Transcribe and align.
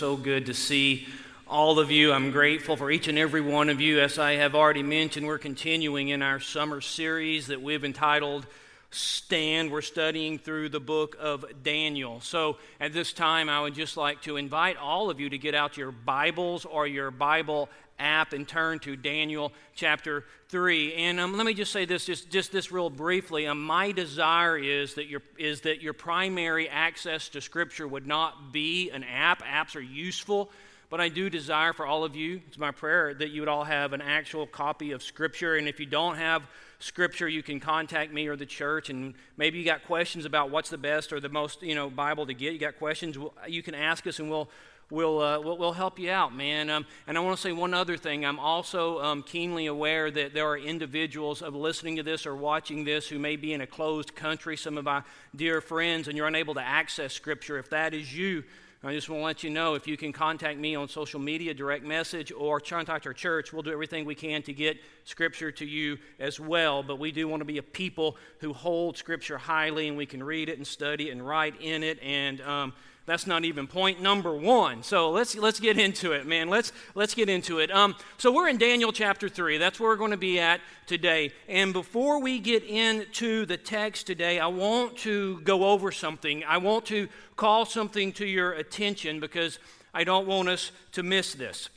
So 0.00 0.16
good 0.16 0.46
to 0.46 0.54
see 0.54 1.06
all 1.46 1.78
of 1.78 1.90
you. 1.90 2.10
I'm 2.10 2.30
grateful 2.30 2.74
for 2.74 2.90
each 2.90 3.06
and 3.06 3.18
every 3.18 3.42
one 3.42 3.68
of 3.68 3.82
you. 3.82 4.00
As 4.00 4.18
I 4.18 4.36
have 4.36 4.54
already 4.54 4.82
mentioned, 4.82 5.26
we're 5.26 5.36
continuing 5.36 6.08
in 6.08 6.22
our 6.22 6.40
summer 6.40 6.80
series 6.80 7.48
that 7.48 7.60
we've 7.60 7.84
entitled 7.84 8.46
Stand. 8.90 9.70
We're 9.70 9.82
studying 9.82 10.38
through 10.38 10.70
the 10.70 10.80
book 10.80 11.18
of 11.20 11.44
Daniel. 11.62 12.22
So 12.22 12.56
at 12.80 12.94
this 12.94 13.12
time, 13.12 13.50
I 13.50 13.60
would 13.60 13.74
just 13.74 13.98
like 13.98 14.22
to 14.22 14.38
invite 14.38 14.78
all 14.78 15.10
of 15.10 15.20
you 15.20 15.28
to 15.28 15.36
get 15.36 15.54
out 15.54 15.76
your 15.76 15.92
Bibles 15.92 16.64
or 16.64 16.86
your 16.86 17.10
Bible 17.10 17.68
app 18.00 18.32
and 18.32 18.48
turn 18.48 18.78
to 18.80 18.96
Daniel 18.96 19.52
chapter 19.74 20.24
3. 20.48 20.94
And 20.94 21.20
um, 21.20 21.36
let 21.36 21.46
me 21.46 21.54
just 21.54 21.72
say 21.72 21.84
this, 21.84 22.04
just, 22.04 22.30
just 22.30 22.52
this 22.52 22.72
real 22.72 22.90
briefly. 22.90 23.46
Um, 23.46 23.62
my 23.62 23.92
desire 23.92 24.56
is 24.58 24.94
that, 24.94 25.06
your, 25.06 25.22
is 25.38 25.62
that 25.62 25.80
your 25.82 25.92
primary 25.92 26.68
access 26.68 27.28
to 27.30 27.40
Scripture 27.40 27.86
would 27.86 28.06
not 28.06 28.52
be 28.52 28.90
an 28.90 29.04
app. 29.04 29.42
Apps 29.42 29.76
are 29.76 29.80
useful. 29.80 30.50
But 30.90 31.00
I 31.00 31.08
do 31.08 31.30
desire 31.30 31.72
for 31.72 31.86
all 31.86 32.02
of 32.02 32.16
you, 32.16 32.40
it's 32.48 32.58
my 32.58 32.72
prayer, 32.72 33.14
that 33.14 33.30
you 33.30 33.42
would 33.42 33.48
all 33.48 33.62
have 33.62 33.92
an 33.92 34.02
actual 34.02 34.44
copy 34.44 34.90
of 34.90 35.04
Scripture. 35.04 35.54
And 35.54 35.68
if 35.68 35.78
you 35.78 35.86
don't 35.86 36.16
have 36.16 36.42
Scripture, 36.80 37.28
you 37.28 37.44
can 37.44 37.60
contact 37.60 38.12
me 38.12 38.26
or 38.26 38.34
the 38.34 38.44
church. 38.44 38.90
And 38.90 39.14
maybe 39.36 39.58
you 39.58 39.64
got 39.64 39.84
questions 39.84 40.24
about 40.24 40.50
what's 40.50 40.68
the 40.68 40.78
best 40.78 41.12
or 41.12 41.20
the 41.20 41.28
most, 41.28 41.62
you 41.62 41.76
know, 41.76 41.90
Bible 41.90 42.26
to 42.26 42.34
get. 42.34 42.54
You 42.54 42.58
got 42.58 42.76
questions, 42.76 43.16
you 43.46 43.62
can 43.62 43.76
ask 43.76 44.04
us 44.08 44.18
and 44.18 44.28
we'll 44.28 44.50
will 44.90 45.20
uh, 45.20 45.40
will 45.40 45.56
we'll 45.56 45.72
help 45.72 45.98
you 45.98 46.10
out, 46.10 46.34
man. 46.34 46.68
Um, 46.70 46.86
and 47.06 47.16
I 47.16 47.20
want 47.20 47.36
to 47.36 47.42
say 47.42 47.52
one 47.52 47.74
other 47.74 47.96
thing. 47.96 48.24
I'm 48.24 48.38
also 48.38 49.00
um, 49.00 49.22
keenly 49.22 49.66
aware 49.66 50.10
that 50.10 50.34
there 50.34 50.46
are 50.46 50.58
individuals 50.58 51.42
of 51.42 51.54
listening 51.54 51.96
to 51.96 52.02
this 52.02 52.26
or 52.26 52.36
watching 52.36 52.84
this 52.84 53.08
who 53.08 53.18
may 53.18 53.36
be 53.36 53.52
in 53.52 53.60
a 53.60 53.66
closed 53.66 54.14
country, 54.14 54.56
some 54.56 54.76
of 54.76 54.84
my 54.84 55.02
dear 55.34 55.60
friends, 55.60 56.08
and 56.08 56.16
you're 56.16 56.26
unable 56.26 56.54
to 56.54 56.62
access 56.62 57.12
Scripture. 57.12 57.58
If 57.58 57.70
that 57.70 57.94
is 57.94 58.16
you, 58.16 58.44
I 58.82 58.94
just 58.94 59.10
want 59.10 59.20
to 59.20 59.24
let 59.24 59.42
you 59.42 59.50
know 59.50 59.74
if 59.74 59.86
you 59.86 59.98
can 59.98 60.10
contact 60.10 60.58
me 60.58 60.74
on 60.74 60.88
social 60.88 61.20
media, 61.20 61.52
direct 61.52 61.84
message, 61.84 62.32
or 62.32 62.60
contact 62.60 63.06
our 63.06 63.12
church, 63.12 63.52
we'll 63.52 63.62
do 63.62 63.72
everything 63.72 64.06
we 64.06 64.14
can 64.14 64.42
to 64.44 64.54
get 64.54 64.78
Scripture 65.04 65.52
to 65.52 65.66
you 65.66 65.98
as 66.18 66.40
well. 66.40 66.82
But 66.82 66.98
we 66.98 67.12
do 67.12 67.28
want 67.28 67.42
to 67.42 67.44
be 67.44 67.58
a 67.58 67.62
people 67.62 68.16
who 68.38 68.54
hold 68.54 68.96
Scripture 68.96 69.36
highly 69.36 69.88
and 69.88 69.98
we 69.98 70.06
can 70.06 70.22
read 70.22 70.48
it 70.48 70.56
and 70.56 70.66
study 70.66 71.10
it 71.10 71.12
and 71.12 71.26
write 71.26 71.60
in 71.60 71.82
it. 71.82 72.02
And 72.02 72.40
um, 72.40 72.72
that's 73.10 73.26
not 73.26 73.44
even 73.44 73.66
point 73.66 74.00
number 74.00 74.32
one. 74.32 74.84
So 74.84 75.10
let's 75.10 75.34
let's 75.34 75.58
get 75.58 75.80
into 75.80 76.12
it, 76.12 76.28
man. 76.28 76.48
Let's 76.48 76.70
let's 76.94 77.12
get 77.12 77.28
into 77.28 77.58
it. 77.58 77.68
Um, 77.72 77.96
so 78.18 78.30
we're 78.30 78.48
in 78.48 78.56
Daniel 78.56 78.92
chapter 78.92 79.28
three. 79.28 79.58
That's 79.58 79.80
where 79.80 79.90
we're 79.90 79.96
going 79.96 80.12
to 80.12 80.16
be 80.16 80.38
at 80.38 80.60
today. 80.86 81.32
And 81.48 81.72
before 81.72 82.20
we 82.20 82.38
get 82.38 82.62
into 82.62 83.46
the 83.46 83.56
text 83.56 84.06
today, 84.06 84.38
I 84.38 84.46
want 84.46 84.96
to 84.98 85.40
go 85.40 85.64
over 85.64 85.90
something. 85.90 86.44
I 86.44 86.58
want 86.58 86.86
to 86.86 87.08
call 87.34 87.64
something 87.64 88.12
to 88.12 88.26
your 88.26 88.52
attention 88.52 89.18
because 89.18 89.58
I 89.92 90.04
don't 90.04 90.28
want 90.28 90.48
us 90.48 90.70
to 90.92 91.02
miss 91.02 91.34
this. 91.34 91.68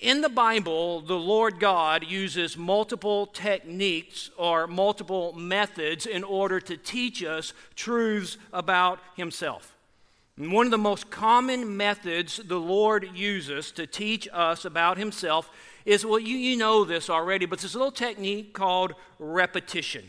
In 0.00 0.20
the 0.20 0.28
Bible, 0.28 1.00
the 1.00 1.18
Lord 1.18 1.60
God 1.60 2.04
uses 2.04 2.56
multiple 2.56 3.26
techniques 3.26 4.30
or 4.36 4.66
multiple 4.66 5.32
methods 5.32 6.06
in 6.06 6.24
order 6.24 6.58
to 6.58 6.76
teach 6.76 7.22
us 7.22 7.52
truths 7.76 8.36
about 8.52 8.98
Himself. 9.16 9.77
One 10.38 10.66
of 10.66 10.70
the 10.70 10.78
most 10.78 11.10
common 11.10 11.76
methods 11.76 12.40
the 12.44 12.60
Lord 12.60 13.10
uses 13.12 13.72
to 13.72 13.88
teach 13.88 14.28
us 14.32 14.64
about 14.64 14.96
Himself 14.96 15.50
is 15.84 16.06
well, 16.06 16.20
you, 16.20 16.36
you 16.36 16.56
know 16.56 16.84
this 16.84 17.10
already, 17.10 17.44
but 17.44 17.58
this 17.58 17.74
little 17.74 17.90
technique 17.90 18.54
called 18.54 18.94
repetition. 19.18 20.04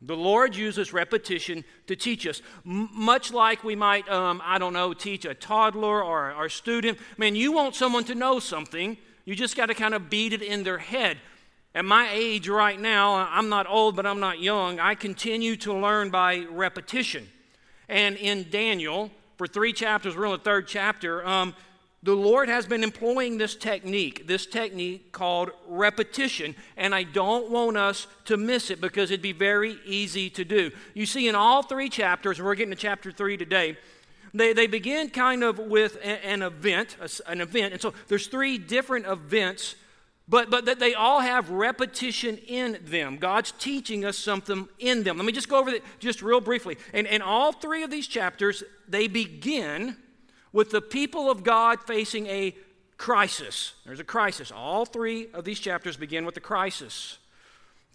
The 0.00 0.16
Lord 0.16 0.56
uses 0.56 0.94
repetition 0.94 1.64
to 1.86 1.96
teach 1.96 2.26
us, 2.26 2.40
M- 2.64 2.88
much 2.94 3.30
like 3.30 3.62
we 3.62 3.76
might, 3.76 4.08
um, 4.08 4.40
I 4.42 4.56
don't 4.56 4.72
know, 4.72 4.94
teach 4.94 5.26
a 5.26 5.34
toddler 5.34 6.02
or, 6.02 6.46
a 6.46 6.48
student. 6.48 6.98
Man, 7.18 7.34
you 7.34 7.52
want 7.52 7.74
someone 7.74 8.04
to 8.04 8.14
know 8.14 8.38
something, 8.38 8.96
you 9.26 9.34
just 9.34 9.54
got 9.54 9.66
to 9.66 9.74
kind 9.74 9.92
of 9.92 10.08
beat 10.08 10.32
it 10.32 10.40
in 10.40 10.62
their 10.62 10.78
head. 10.78 11.18
At 11.74 11.84
my 11.84 12.08
age 12.10 12.48
right 12.48 12.80
now, 12.80 13.28
I'm 13.30 13.50
not 13.50 13.66
old, 13.68 13.96
but 13.96 14.06
I'm 14.06 14.20
not 14.20 14.40
young. 14.40 14.80
I 14.80 14.94
continue 14.94 15.56
to 15.56 15.74
learn 15.74 16.08
by 16.08 16.46
repetition. 16.50 17.28
And 17.86 18.16
in 18.16 18.48
Daniel, 18.50 19.10
for 19.38 19.46
three 19.46 19.72
chapters, 19.72 20.16
we're 20.16 20.26
in 20.26 20.32
the 20.32 20.38
third 20.38 20.66
chapter, 20.66 21.24
um, 21.26 21.54
the 22.02 22.14
Lord 22.14 22.48
has 22.48 22.66
been 22.66 22.82
employing 22.82 23.38
this 23.38 23.54
technique, 23.54 24.26
this 24.26 24.46
technique 24.46 25.10
called 25.12 25.50
repetition, 25.66 26.54
and 26.76 26.94
I 26.94 27.04
don't 27.04 27.50
want 27.50 27.76
us 27.76 28.06
to 28.26 28.36
miss 28.36 28.70
it 28.70 28.80
because 28.80 29.10
it'd 29.10 29.22
be 29.22 29.32
very 29.32 29.78
easy 29.84 30.28
to 30.30 30.44
do. 30.44 30.70
You 30.94 31.06
see, 31.06 31.28
in 31.28 31.34
all 31.34 31.62
three 31.62 31.88
chapters, 31.88 32.38
and 32.38 32.46
we're 32.46 32.54
getting 32.56 32.74
to 32.74 32.76
chapter 32.76 33.10
three 33.10 33.36
today, 33.36 33.76
they, 34.34 34.52
they 34.52 34.66
begin 34.66 35.08
kind 35.10 35.42
of 35.42 35.58
with 35.58 35.98
an 36.02 36.42
event, 36.42 36.96
an 37.26 37.40
event, 37.40 37.72
and 37.72 37.82
so 37.82 37.94
there's 38.08 38.26
three 38.26 38.58
different 38.58 39.06
events 39.06 39.76
but, 40.28 40.50
but 40.50 40.66
that 40.66 40.78
they 40.78 40.94
all 40.94 41.20
have 41.20 41.50
repetition 41.50 42.36
in 42.36 42.78
them. 42.82 43.16
God's 43.16 43.52
teaching 43.52 44.04
us 44.04 44.18
something 44.18 44.68
in 44.78 45.02
them. 45.02 45.16
Let 45.16 45.24
me 45.24 45.32
just 45.32 45.48
go 45.48 45.58
over 45.58 45.70
it 45.70 45.82
just 45.98 46.20
real 46.20 46.40
briefly. 46.40 46.76
And, 46.92 47.06
and 47.06 47.22
all 47.22 47.52
three 47.52 47.82
of 47.82 47.90
these 47.90 48.06
chapters, 48.06 48.62
they 48.86 49.08
begin 49.08 49.96
with 50.52 50.70
the 50.70 50.82
people 50.82 51.30
of 51.30 51.44
God 51.44 51.80
facing 51.82 52.26
a 52.26 52.54
crisis. 52.98 53.72
There's 53.86 54.00
a 54.00 54.04
crisis. 54.04 54.52
All 54.52 54.84
three 54.84 55.28
of 55.32 55.44
these 55.44 55.60
chapters 55.60 55.96
begin 55.96 56.26
with 56.26 56.36
a 56.36 56.40
crisis. 56.40 57.18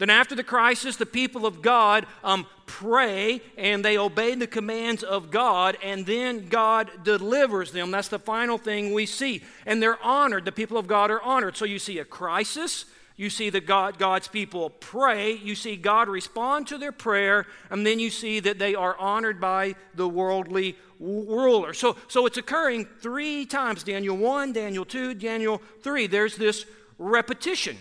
Then, 0.04 0.10
after 0.10 0.34
the 0.34 0.44
crisis, 0.44 0.96
the 0.96 1.06
people 1.06 1.46
of 1.46 1.62
God 1.62 2.04
um, 2.22 2.44
pray 2.66 3.40
and 3.56 3.82
they 3.82 3.96
obey 3.96 4.34
the 4.34 4.46
commands 4.46 5.02
of 5.02 5.30
God, 5.30 5.78
and 5.82 6.04
then 6.04 6.50
God 6.50 6.90
delivers 7.04 7.72
them. 7.72 7.90
That's 7.90 8.08
the 8.08 8.18
final 8.18 8.58
thing 8.58 8.92
we 8.92 9.06
see. 9.06 9.42
And 9.64 9.82
they're 9.82 10.02
honored. 10.04 10.44
The 10.44 10.52
people 10.52 10.76
of 10.76 10.86
God 10.86 11.10
are 11.10 11.22
honored. 11.22 11.56
So, 11.56 11.64
you 11.64 11.78
see 11.78 12.00
a 12.00 12.04
crisis, 12.04 12.84
you 13.16 13.30
see 13.30 13.48
the 13.48 13.62
God, 13.62 13.98
God's 13.98 14.28
people 14.28 14.68
pray, 14.68 15.36
you 15.36 15.54
see 15.54 15.74
God 15.74 16.10
respond 16.10 16.66
to 16.66 16.76
their 16.76 16.92
prayer, 16.92 17.46
and 17.70 17.86
then 17.86 17.98
you 17.98 18.10
see 18.10 18.40
that 18.40 18.58
they 18.58 18.74
are 18.74 18.98
honored 18.98 19.40
by 19.40 19.74
the 19.94 20.06
worldly 20.06 20.76
ruler. 21.00 21.72
So, 21.72 21.96
so 22.08 22.26
it's 22.26 22.36
occurring 22.36 22.88
three 23.00 23.46
times 23.46 23.82
Daniel 23.82 24.18
1, 24.18 24.52
Daniel 24.52 24.84
2, 24.84 25.14
Daniel 25.14 25.62
3. 25.80 26.08
There's 26.08 26.36
this 26.36 26.66
repetition. 26.98 27.78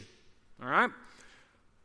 All 0.64 0.70
right? 0.70 0.90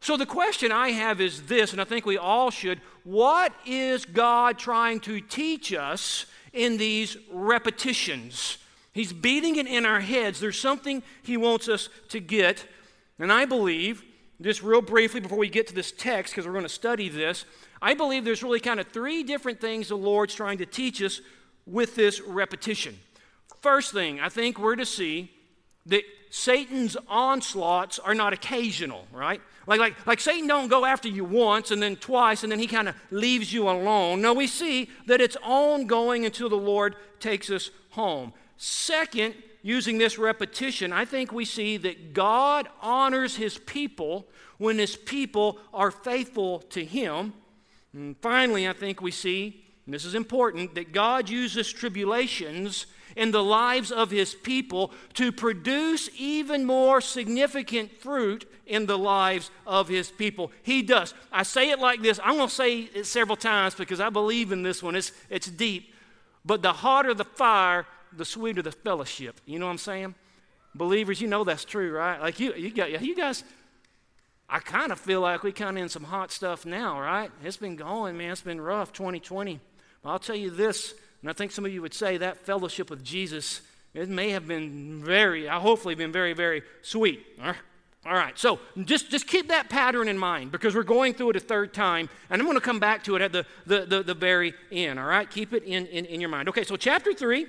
So, 0.01 0.17
the 0.17 0.27
question 0.27 0.71
I 0.71 0.91
have 0.91 1.21
is 1.21 1.43
this, 1.43 1.73
and 1.73 1.81
I 1.81 1.85
think 1.85 2.07
we 2.07 2.19
all 2.19 2.51
should 2.51 2.81
what 3.05 3.55
is 3.65 4.05
God 4.05 4.59
trying 4.59 5.00
to 5.00 5.21
teach 5.21 5.73
us 5.73 6.27
in 6.53 6.77
these 6.77 7.17
repetitions? 7.33 8.59
He's 8.93 9.12
beating 9.12 9.56
it 9.56 9.67
in 9.67 9.87
our 9.87 10.00
heads. 10.00 10.41
There's 10.41 10.61
something 10.61 11.03
He 11.23 11.37
wants 11.37 11.69
us 11.69 11.89
to 12.11 12.21
get. 12.21 12.67
And 13.19 13.33
I 13.33 13.47
believe, 13.47 14.05
just 14.43 14.62
real 14.62 14.83
briefly 14.83 15.21
before 15.21 15.39
we 15.39 15.49
get 15.49 15.69
to 15.69 15.75
this 15.75 15.91
text, 15.91 16.35
because 16.35 16.47
we're 16.47 16.53
going 16.53 16.65
to 16.65 16.69
study 16.69 17.09
this, 17.09 17.44
I 17.81 17.94
believe 17.94 18.25
there's 18.25 18.43
really 18.43 18.61
kind 18.61 18.79
of 18.79 18.89
three 18.89 19.23
different 19.23 19.61
things 19.61 19.89
the 19.89 19.97
Lord's 19.97 20.35
trying 20.35 20.59
to 20.59 20.67
teach 20.67 21.03
us 21.03 21.21
with 21.65 21.94
this 21.94 22.21
repetition. 22.21 22.99
First 23.61 23.93
thing, 23.93 24.21
I 24.21 24.29
think 24.29 24.59
we're 24.59 24.77
to 24.77 24.87
see 24.87 25.33
that 25.87 26.03
Satan's 26.31 26.97
onslaughts 27.09 27.99
are 27.99 28.15
not 28.15 28.33
occasional, 28.33 29.07
right? 29.13 29.41
Like, 29.67 29.81
like, 29.81 30.07
like 30.07 30.21
Satan 30.21 30.47
don't 30.47 30.69
go 30.69 30.85
after 30.85 31.09
you 31.09 31.25
once 31.25 31.71
and 31.71 31.83
then 31.83 31.97
twice 31.97 32.43
and 32.43 32.53
then 32.53 32.59
he 32.59 32.67
kind 32.67 32.89
of 32.89 32.95
leaves 33.11 33.53
you 33.53 33.69
alone. 33.69 34.21
No, 34.23 34.33
we 34.33 34.47
see 34.47 34.91
that 35.07 35.21
it's 35.21 35.37
ongoing 35.43 36.25
until 36.25 36.49
the 36.49 36.57
Lord 36.57 36.97
takes 37.21 37.51
us 37.51 37.71
home. 37.91 38.33
Second, 38.57 39.35
using 39.63 39.99
this 39.99 40.19
repetition, 40.19 40.93
I 40.93 41.05
think 41.05 41.33
we 41.33 41.45
see 41.45 41.77
that 41.79 42.13
God 42.13 42.69
honors 42.81 43.37
his 43.37 43.59
people 43.59 44.27
when 44.59 44.79
his 44.79 44.97
people 44.97 45.59
are 45.73 45.91
faithful 45.91 46.61
to 46.71 46.85
him. 46.85 47.33
And 47.93 48.17
finally, 48.21 48.69
I 48.69 48.73
think 48.73 49.01
we 49.01 49.11
see, 49.11 49.65
and 49.85 49.95
this 49.95 50.05
is 50.05 50.15
important, 50.15 50.75
that 50.75 50.93
God 50.93 51.29
uses 51.29 51.73
tribulations 51.73 52.87
in 53.19 53.32
the 53.32 53.43
lives 53.43 53.91
of 53.91 54.12
his 54.12 54.32
people 54.32 54.93
to 55.12 55.32
produce 55.32 56.09
even 56.17 56.65
more 56.65 57.00
significant 57.00 57.91
fruit 58.00 58.49
in 58.65 58.87
the 58.87 58.97
lives 58.97 59.50
of 59.67 59.88
his 59.88 60.09
people. 60.09 60.53
He 60.62 60.82
does. 60.82 61.15
I 61.32 61.43
say 61.43 61.70
it 61.70 61.81
like 61.81 62.00
this. 62.00 62.20
I'm 62.23 62.37
going 62.37 62.49
to 62.49 62.55
say 62.55 62.82
it 62.82 63.06
several 63.06 63.37
times 63.37 63.75
because 63.75 63.99
I 63.99 64.09
believe 64.09 64.53
in 64.53 64.62
this 64.62 64.85
one. 64.85 64.94
It's, 64.94 65.11
it's 65.29 65.49
deep. 65.49 65.93
But 66.44 66.62
the 66.62 66.73
hotter 66.73 67.12
the 67.12 67.25
fire, 67.25 67.87
the 68.17 68.25
sweeter 68.25 68.62
the 68.62 68.70
fellowship. 68.73 69.41
You 69.47 69.59
know 69.59 69.67
what 69.67 69.73
I'm 69.73 69.79
saying? 69.79 70.15
Believers, 70.76 71.20
you 71.20 71.26
know 71.26 71.43
that's 71.43 71.65
true, 71.65 71.91
right? 71.91 72.20
Like 72.20 72.38
you, 72.38 72.55
you, 72.55 72.70
got, 72.70 73.03
you 73.03 73.17
guys, 73.17 73.43
I 74.49 74.61
kind 74.61 74.93
of 74.93 75.00
feel 75.00 75.20
like 75.20 75.43
we 75.43 75.50
kind 75.50 75.76
of 75.76 75.82
in 75.82 75.88
some 75.88 76.05
hot 76.05 76.31
stuff 76.31 76.65
now, 76.65 77.00
right? 77.00 77.32
It's 77.43 77.56
been 77.56 77.75
going, 77.75 78.17
man. 78.17 78.31
It's 78.31 78.43
been 78.43 78.61
rough, 78.61 78.93
2020. 78.93 79.59
But 80.05 80.09
I'll 80.09 80.19
tell 80.20 80.37
you 80.37 80.50
this, 80.50 80.94
and 81.20 81.31
I 81.31 81.32
think 81.32 81.53
some 81.53 81.65
of 81.65 81.73
you 81.73 81.82
would 81.82 81.94
say 81.94 82.17
that 82.19 82.38
fellowship 82.38 82.91
with 82.91 83.05
Jesus, 83.05 83.61
it 83.94 84.09
may 84.09 84.31
have 84.31 84.47
been 84.47 85.03
very, 85.03 85.49
I 85.49 85.59
hopefully 85.59 85.94
been 85.94 86.12
very, 86.12 86.32
very 86.32 86.62
sweet. 86.82 87.25
All 88.06 88.15
right, 88.15 88.38
so 88.38 88.61
just, 88.85 89.11
just 89.11 89.26
keep 89.26 89.49
that 89.49 89.69
pattern 89.69 90.09
in 90.09 90.17
mind 90.17 90.53
because 90.53 90.75
we're 90.75 90.85
going 90.85 91.15
through 91.15 91.31
it 91.31 91.37
a 91.37 91.41
third 91.41 91.75
time, 91.75 92.09
and 92.31 92.41
I'm 92.41 92.47
going 92.47 92.56
to 92.56 92.65
come 92.65 92.79
back 92.79 93.05
to 93.05 93.17
it 93.17 93.23
at 93.23 93.32
the, 93.32 93.44
the, 93.67 93.85
the, 93.85 94.03
the 94.03 94.15
very 94.15 94.55
end, 94.70 94.99
all 94.99 95.05
right? 95.05 95.29
Keep 95.29 95.53
it 95.53 95.65
in, 95.65 95.87
in, 95.87 96.05
in 96.05 96.20
your 96.20 96.31
mind. 96.31 96.49
Okay, 96.49 96.65
so 96.65 96.76
chapter 96.76 97.12
3, 97.12 97.47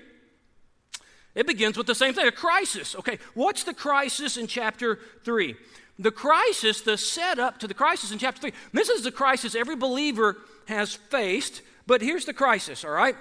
it 1.35 1.45
begins 1.45 1.77
with 1.77 1.87
the 1.87 1.95
same 1.95 2.13
thing 2.13 2.27
a 2.27 2.31
crisis. 2.31 2.95
Okay, 2.95 3.19
what's 3.35 3.63
the 3.63 3.73
crisis 3.73 4.35
in 4.35 4.47
chapter 4.47 4.99
3? 5.23 5.55
The 5.99 6.11
crisis, 6.11 6.81
the 6.81 6.97
setup 6.97 7.59
to 7.59 7.67
the 7.67 7.73
crisis 7.73 8.11
in 8.11 8.17
chapter 8.17 8.41
3, 8.41 8.51
this 8.73 8.89
is 8.89 9.03
the 9.03 9.11
crisis 9.11 9.53
every 9.53 9.75
believer 9.75 10.37
has 10.67 10.95
faced, 10.95 11.61
but 11.85 12.01
here's 12.01 12.25
the 12.25 12.33
crisis, 12.33 12.83
all 12.83 12.91
right? 12.91 13.15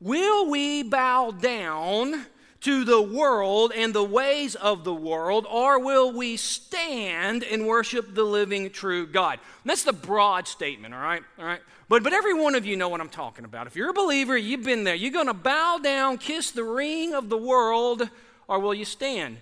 Will 0.00 0.48
we 0.48 0.82
bow 0.82 1.30
down 1.30 2.26
to 2.60 2.84
the 2.84 3.00
world 3.00 3.72
and 3.74 3.94
the 3.94 4.04
ways 4.04 4.54
of 4.54 4.84
the 4.84 4.94
world, 4.94 5.46
or 5.50 5.78
will 5.78 6.12
we 6.12 6.36
stand 6.36 7.42
and 7.42 7.66
worship 7.66 8.14
the 8.14 8.24
living 8.24 8.70
true 8.70 9.06
God? 9.06 9.38
And 9.62 9.70
that's 9.70 9.82
the 9.82 9.92
broad 9.92 10.46
statement, 10.46 10.94
all 10.94 11.00
right? 11.00 11.22
All 11.38 11.44
right. 11.44 11.60
But 11.88 12.02
but 12.02 12.12
every 12.12 12.34
one 12.34 12.54
of 12.54 12.64
you 12.64 12.76
know 12.76 12.88
what 12.88 13.00
I'm 13.00 13.08
talking 13.08 13.44
about. 13.44 13.66
If 13.66 13.76
you're 13.76 13.90
a 13.90 13.94
believer, 13.94 14.36
you've 14.36 14.62
been 14.62 14.84
there. 14.84 14.94
You're 14.94 15.12
gonna 15.12 15.34
bow 15.34 15.80
down, 15.82 16.18
kiss 16.18 16.50
the 16.50 16.64
ring 16.64 17.14
of 17.14 17.28
the 17.28 17.38
world, 17.38 18.08
or 18.48 18.58
will 18.58 18.74
you 18.74 18.84
stand? 18.84 19.38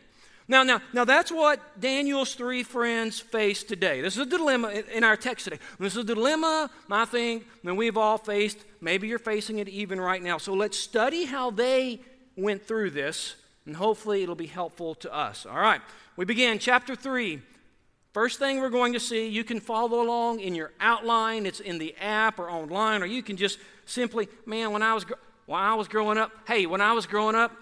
Now, 0.51 0.63
now, 0.63 0.81
now 0.95 1.05
that's 1.05 1.31
what 1.31 1.79
Daniel's 1.79 2.35
three 2.35 2.63
friends 2.63 3.21
face 3.21 3.63
today. 3.63 4.01
This 4.01 4.17
is 4.17 4.23
a 4.23 4.31
dilemma 4.31 4.69
in 4.71 5.05
our 5.05 5.17
text 5.17 5.45
today. 5.45 5.59
This 5.79 5.93
is 5.93 5.99
a 5.99 6.05
dilemma, 6.05 6.71
I 6.91 7.05
think, 7.05 7.45
that 7.65 7.75
we've 7.75 7.99
all 7.99 8.17
faced. 8.17 8.65
Maybe 8.81 9.09
you're 9.09 9.19
facing 9.19 9.59
it 9.59 9.69
even 9.69 10.01
right 10.01 10.23
now. 10.23 10.39
So 10.39 10.55
let's 10.55 10.79
study 10.79 11.27
how 11.27 11.51
they 11.51 12.01
went 12.35 12.67
through 12.67 12.91
this, 12.91 13.35
and 13.67 13.77
hopefully 13.77 14.23
it'll 14.23 14.35
be 14.35 14.47
helpful 14.47 14.95
to 14.97 15.15
us. 15.15 15.45
All 15.45 15.61
right, 15.61 15.83
we 16.17 16.25
begin 16.25 16.59
chapter 16.59 16.97
3. 16.97 17.43
First 18.15 18.39
thing 18.39 18.61
we're 18.61 18.71
going 18.71 18.95
to 18.95 19.01
see, 19.01 19.29
you 19.29 19.45
can 19.45 19.61
follow 19.61 20.01
along 20.01 20.41
in 20.41 20.55
your 20.55 20.73
outline. 20.81 21.45
It's 21.45 21.61
in 21.61 21.77
the 21.77 21.95
app 22.01 22.39
or 22.39 22.51
online, 22.51 23.03
or 23.03 23.07
you 23.07 23.23
can 23.23 23.37
just 23.37 23.59
simply, 23.85 24.29
man, 24.47 24.73
when 24.73 24.83
I 24.83 24.95
was, 24.95 25.05
when 25.45 25.61
I 25.61 25.75
was 25.75 25.89
growing 25.89 26.17
up, 26.17 26.33
hey, 26.47 26.65
when 26.65 26.81
I 26.81 26.95
was 26.95 27.07
growing 27.07 27.37
up, 27.37 27.53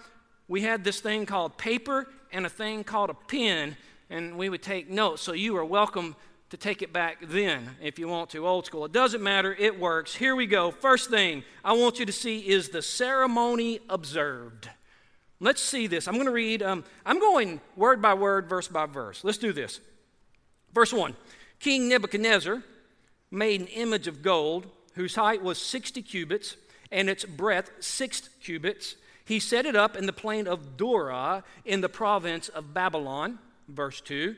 we 0.47 0.61
had 0.62 0.85
this 0.85 1.00
thing 1.00 1.27
called 1.27 1.59
paper 1.59 2.06
and 2.37 2.44
a 2.44 2.50
thing 2.50 2.85
called 2.85 3.09
a 3.09 3.15
pen, 3.15 3.79
and 4.11 4.37
we 4.37 4.50
would 4.50 4.62
take 4.62 4.91
notes. 4.91 5.23
So 5.23 5.33
you 5.33 5.56
are 5.56 5.65
welcome 5.65 6.15
to 6.50 6.59
take 6.59 6.83
it 6.83 6.93
back 6.93 7.17
then 7.23 7.71
if 7.83 7.99
you 7.99 8.09
want 8.09 8.29
to, 8.31 8.47
old 8.47 8.67
school. 8.67 8.85
It 8.85 8.93
doesn't 8.93 9.23
matter, 9.23 9.55
it 9.55 9.81
works. 9.81 10.15
Here 10.15 10.37
we 10.37 10.47
go. 10.47 10.71
First 10.71 11.09
thing 11.09 11.44
I 11.65 11.73
want 11.73 11.99
you 11.99 12.05
to 12.05 12.12
see 12.12 12.41
is 12.41 12.69
the 12.69 12.83
ceremony 12.83 13.81
observed. 13.88 14.69
Let's 15.41 15.62
see 15.62 15.87
this. 15.87 16.06
I'm 16.06 16.15
going 16.15 16.27
to 16.27 16.33
read, 16.33 16.62
um, 16.62 16.85
I'm 17.06 17.19
going 17.19 17.59
word 17.75 18.03
by 18.03 18.12
word, 18.12 18.50
verse 18.50 18.69
by 18.69 18.85
verse. 18.85 19.25
Let's 19.25 19.38
do 19.38 19.55
this. 19.55 19.81
Verse 20.75 20.93
1 20.93 21.17
King 21.59 21.88
Nebuchadnezzar 21.88 22.62
made 23.31 23.62
an 23.62 23.67
image 23.69 24.06
of 24.09 24.21
gold 24.21 24.67
whose 24.93 25.15
height 25.15 25.43
was 25.43 25.56
60 25.56 26.03
cubits 26.03 26.56
and 26.93 27.09
its 27.09 27.25
breadth 27.25 27.71
six 27.81 28.29
cubits. 28.43 28.94
He 29.26 29.38
set 29.38 29.67
it 29.67 29.76
up 29.76 29.96
in 29.96 30.06
the 30.06 30.12
plain 30.12 30.49
of 30.49 30.78
Dura 30.78 31.44
in 31.67 31.82
the 31.82 31.90
province 31.90 32.49
of 32.49 32.73
Babylon. 32.73 33.38
Verse 33.69 34.00
2 34.00 34.37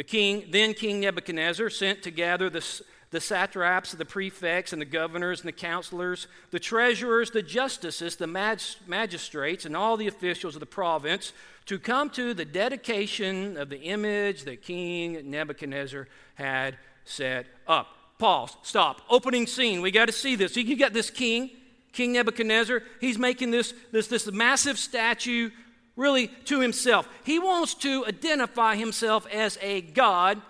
the 0.00 0.04
king, 0.04 0.46
then 0.50 0.72
King 0.72 1.00
Nebuchadnezzar, 1.00 1.68
sent 1.68 2.02
to 2.04 2.10
gather 2.10 2.48
the, 2.48 2.64
the 3.10 3.20
satraps, 3.20 3.92
the 3.92 4.06
prefects, 4.06 4.72
and 4.72 4.80
the 4.80 4.86
governors, 4.86 5.40
and 5.40 5.48
the 5.48 5.52
counselors, 5.52 6.26
the 6.52 6.58
treasurers, 6.58 7.30
the 7.32 7.42
justices, 7.42 8.16
the 8.16 8.26
mag- 8.26 8.62
magistrates, 8.86 9.66
and 9.66 9.76
all 9.76 9.98
the 9.98 10.06
officials 10.06 10.56
of 10.56 10.60
the 10.60 10.64
province 10.64 11.34
to 11.66 11.78
come 11.78 12.08
to 12.08 12.32
the 12.32 12.46
dedication 12.46 13.58
of 13.58 13.68
the 13.68 13.80
image 13.80 14.44
that 14.44 14.62
King 14.62 15.30
Nebuchadnezzar 15.30 16.08
had 16.36 16.78
set 17.04 17.44
up. 17.66 17.88
Pause, 18.18 18.56
stop. 18.62 19.02
Opening 19.10 19.46
scene. 19.46 19.82
We 19.82 19.90
got 19.90 20.06
to 20.06 20.12
see 20.12 20.34
this. 20.34 20.56
You 20.56 20.78
got 20.78 20.94
this 20.94 21.10
king, 21.10 21.50
King 21.92 22.12
Nebuchadnezzar. 22.12 22.82
He's 23.00 23.18
making 23.18 23.50
this, 23.50 23.74
this, 23.92 24.06
this 24.06 24.30
massive 24.30 24.78
statue 24.78 25.50
really 25.96 26.28
to 26.46 26.60
himself. 26.60 27.08
He 27.24 27.38
wants 27.38 27.74
to 27.74 28.06
identify 28.06 28.76
himself 28.76 29.26
as 29.26 29.58
a 29.60 29.80
God. 29.82 30.40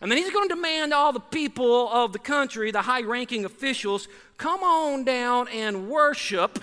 And 0.00 0.10
then 0.10 0.18
he's 0.18 0.30
going 0.30 0.48
to 0.48 0.54
demand 0.54 0.92
all 0.92 1.12
the 1.12 1.20
people 1.20 1.88
of 1.88 2.12
the 2.12 2.18
country, 2.18 2.70
the 2.70 2.82
high 2.82 3.02
ranking 3.02 3.44
officials, 3.44 4.08
come 4.36 4.62
on 4.62 5.04
down 5.04 5.48
and 5.48 5.88
worship 5.88 6.58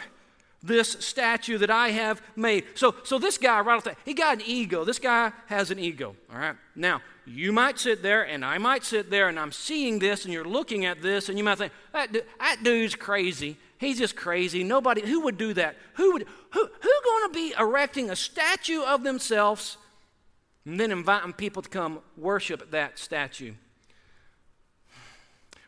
this 0.62 0.92
statue 1.00 1.58
that 1.60 1.70
I 1.70 1.90
have 1.92 2.22
made. 2.36 2.66
So, 2.76 2.96
so 3.04 3.18
this 3.18 3.38
guy, 3.38 3.62
right 3.62 3.78
off 3.78 3.86
the, 3.86 3.96
he 4.04 4.14
got 4.14 4.40
an 4.40 4.44
ego. 4.46 4.84
This 4.84 5.00
guy 5.00 5.32
has 5.46 5.72
an 5.72 5.80
ego. 5.80 6.16
All 6.32 6.38
right. 6.38 6.56
Now, 6.76 7.02
you 7.26 7.54
might 7.54 7.80
sit 7.80 8.02
there, 8.02 8.24
and 8.24 8.44
I 8.44 8.58
might 8.58 8.84
sit 8.84 9.10
there, 9.10 9.30
and 9.30 9.40
I'm 9.40 9.52
seeing 9.52 10.00
this, 10.00 10.26
and 10.26 10.34
you're 10.34 10.44
looking 10.44 10.86
at 10.86 11.02
this, 11.02 11.30
and 11.30 11.38
you 11.38 11.44
might 11.44 11.60
think, 11.60 11.72
that, 11.94 12.12
that 12.12 12.58
dude's 12.64 12.96
crazy. 12.96 13.58
He's 13.80 13.98
just 13.98 14.18
crazy. 14.18 14.64
Nobody, 14.66 15.02
who 15.02 15.22
would 15.22 15.38
do 15.38 15.54
that? 15.54 15.78
Who 15.96 16.14
would, 16.14 16.26
who, 16.52 16.60
who 16.60 16.92
going 17.04 17.30
to 17.30 17.34
be 17.34 17.54
erecting 17.58 18.10
a 18.10 18.16
statue 18.16 18.82
of 18.82 19.04
themselves 19.04 19.78
and 20.66 20.78
then 20.78 20.92
inviting 20.92 21.32
people 21.32 21.62
to 21.62 21.70
come 21.70 22.00
worship 22.18 22.72
that 22.72 23.00
statue? 23.00 23.54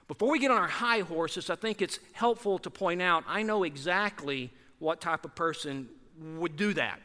Before 0.10 0.30
we 0.30 0.40
get 0.40 0.52
on 0.52 0.58
our 0.58 0.68
high 0.68 1.00
horses, 1.00 1.50
I 1.50 1.56
think 1.56 1.82
it's 1.82 2.00
helpful 2.12 2.60
to 2.60 2.70
point 2.70 3.02
out 3.02 3.24
I 3.30 3.44
know 3.44 3.64
exactly 3.64 4.52
what 4.80 5.00
type 5.00 5.24
of 5.24 5.34
person 5.34 5.88
would 6.38 6.58
do 6.58 6.74
that. 6.74 7.00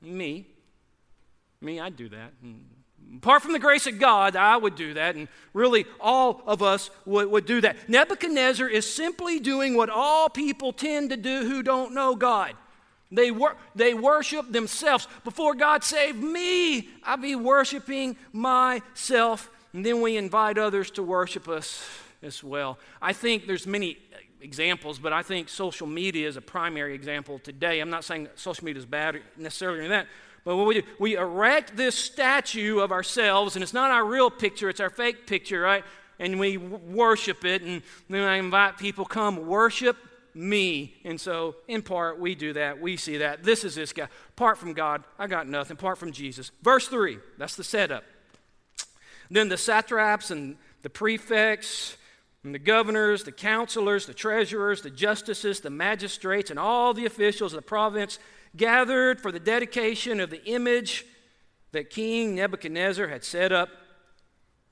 Me. 0.00 0.46
Me, 1.60 1.80
I'd 1.80 1.96
do 1.96 2.08
that. 2.10 2.32
Hmm. 2.40 2.58
Apart 3.16 3.42
from 3.42 3.52
the 3.52 3.58
grace 3.58 3.86
of 3.86 3.98
God, 3.98 4.36
I 4.36 4.56
would 4.56 4.76
do 4.76 4.94
that, 4.94 5.16
and 5.16 5.26
really 5.52 5.84
all 5.98 6.42
of 6.46 6.62
us 6.62 6.90
would, 7.04 7.28
would 7.30 7.44
do 7.44 7.60
that. 7.60 7.88
Nebuchadnezzar 7.88 8.68
is 8.68 8.92
simply 8.92 9.40
doing 9.40 9.76
what 9.76 9.90
all 9.90 10.28
people 10.28 10.72
tend 10.72 11.10
to 11.10 11.16
do 11.16 11.42
who 11.42 11.62
don't 11.62 11.92
know 11.92 12.14
God. 12.14 12.54
They, 13.10 13.32
wor- 13.32 13.56
they 13.74 13.94
worship 13.94 14.52
themselves. 14.52 15.08
Before 15.24 15.54
God 15.54 15.82
saved 15.82 16.22
me, 16.22 16.88
I'd 17.02 17.20
be 17.20 17.34
worshiping 17.34 18.16
myself. 18.32 19.50
And 19.72 19.84
then 19.84 20.00
we 20.00 20.16
invite 20.16 20.58
others 20.58 20.90
to 20.92 21.02
worship 21.02 21.48
us 21.48 21.84
as 22.22 22.44
well. 22.44 22.78
I 23.02 23.12
think 23.12 23.46
there's 23.48 23.66
many 23.66 23.98
examples, 24.40 24.98
but 24.98 25.12
I 25.12 25.22
think 25.22 25.48
social 25.48 25.86
media 25.86 26.28
is 26.28 26.36
a 26.36 26.40
primary 26.40 26.94
example 26.94 27.38
today. 27.38 27.80
I'm 27.80 27.90
not 27.90 28.04
saying 28.04 28.28
social 28.36 28.64
media 28.64 28.78
is 28.78 28.86
bad 28.86 29.20
necessarily 29.36 29.84
in 29.84 29.90
that, 29.90 30.06
but 30.44 30.56
what 30.56 30.66
we 30.66 30.74
do, 30.74 30.82
we 30.98 31.16
erect 31.16 31.76
this 31.76 31.94
statue 31.94 32.80
of 32.80 32.92
ourselves, 32.92 33.56
and 33.56 33.62
it's 33.62 33.74
not 33.74 33.90
our 33.90 34.04
real 34.04 34.30
picture, 34.30 34.68
it's 34.68 34.80
our 34.80 34.90
fake 34.90 35.26
picture, 35.26 35.60
right? 35.60 35.84
And 36.18 36.38
we 36.38 36.56
worship 36.56 37.44
it, 37.44 37.62
and 37.62 37.82
then 38.08 38.22
I 38.24 38.36
invite 38.36 38.78
people, 38.78 39.04
come 39.04 39.46
worship 39.46 39.96
me. 40.34 40.94
And 41.04 41.20
so, 41.20 41.56
in 41.66 41.82
part, 41.82 42.18
we 42.18 42.34
do 42.34 42.52
that. 42.54 42.80
We 42.80 42.96
see 42.96 43.18
that. 43.18 43.42
This 43.42 43.64
is 43.64 43.74
this 43.74 43.92
guy. 43.92 44.08
Apart 44.30 44.58
from 44.58 44.72
God, 44.72 45.02
I 45.18 45.26
got 45.26 45.48
nothing. 45.48 45.76
Apart 45.76 45.98
from 45.98 46.12
Jesus. 46.12 46.50
Verse 46.62 46.88
3, 46.88 47.18
that's 47.38 47.56
the 47.56 47.64
setup. 47.64 48.04
Then 49.30 49.48
the 49.48 49.56
satraps 49.56 50.30
and 50.30 50.56
the 50.82 50.90
prefects, 50.90 51.96
and 52.42 52.54
the 52.54 52.58
governors, 52.58 53.24
the 53.24 53.32
counselors, 53.32 54.06
the 54.06 54.14
treasurers, 54.14 54.80
the 54.80 54.90
justices, 54.90 55.60
the 55.60 55.70
magistrates, 55.70 56.50
and 56.50 56.58
all 56.58 56.94
the 56.94 57.04
officials 57.04 57.52
of 57.52 57.58
the 57.58 57.66
province 57.66 58.18
gathered 58.56 59.20
for 59.20 59.32
the 59.32 59.40
dedication 59.40 60.20
of 60.20 60.30
the 60.30 60.44
image 60.44 61.04
that 61.72 61.90
King 61.90 62.34
Nebuchadnezzar 62.34 63.08
had 63.08 63.24
set 63.24 63.52
up. 63.52 63.68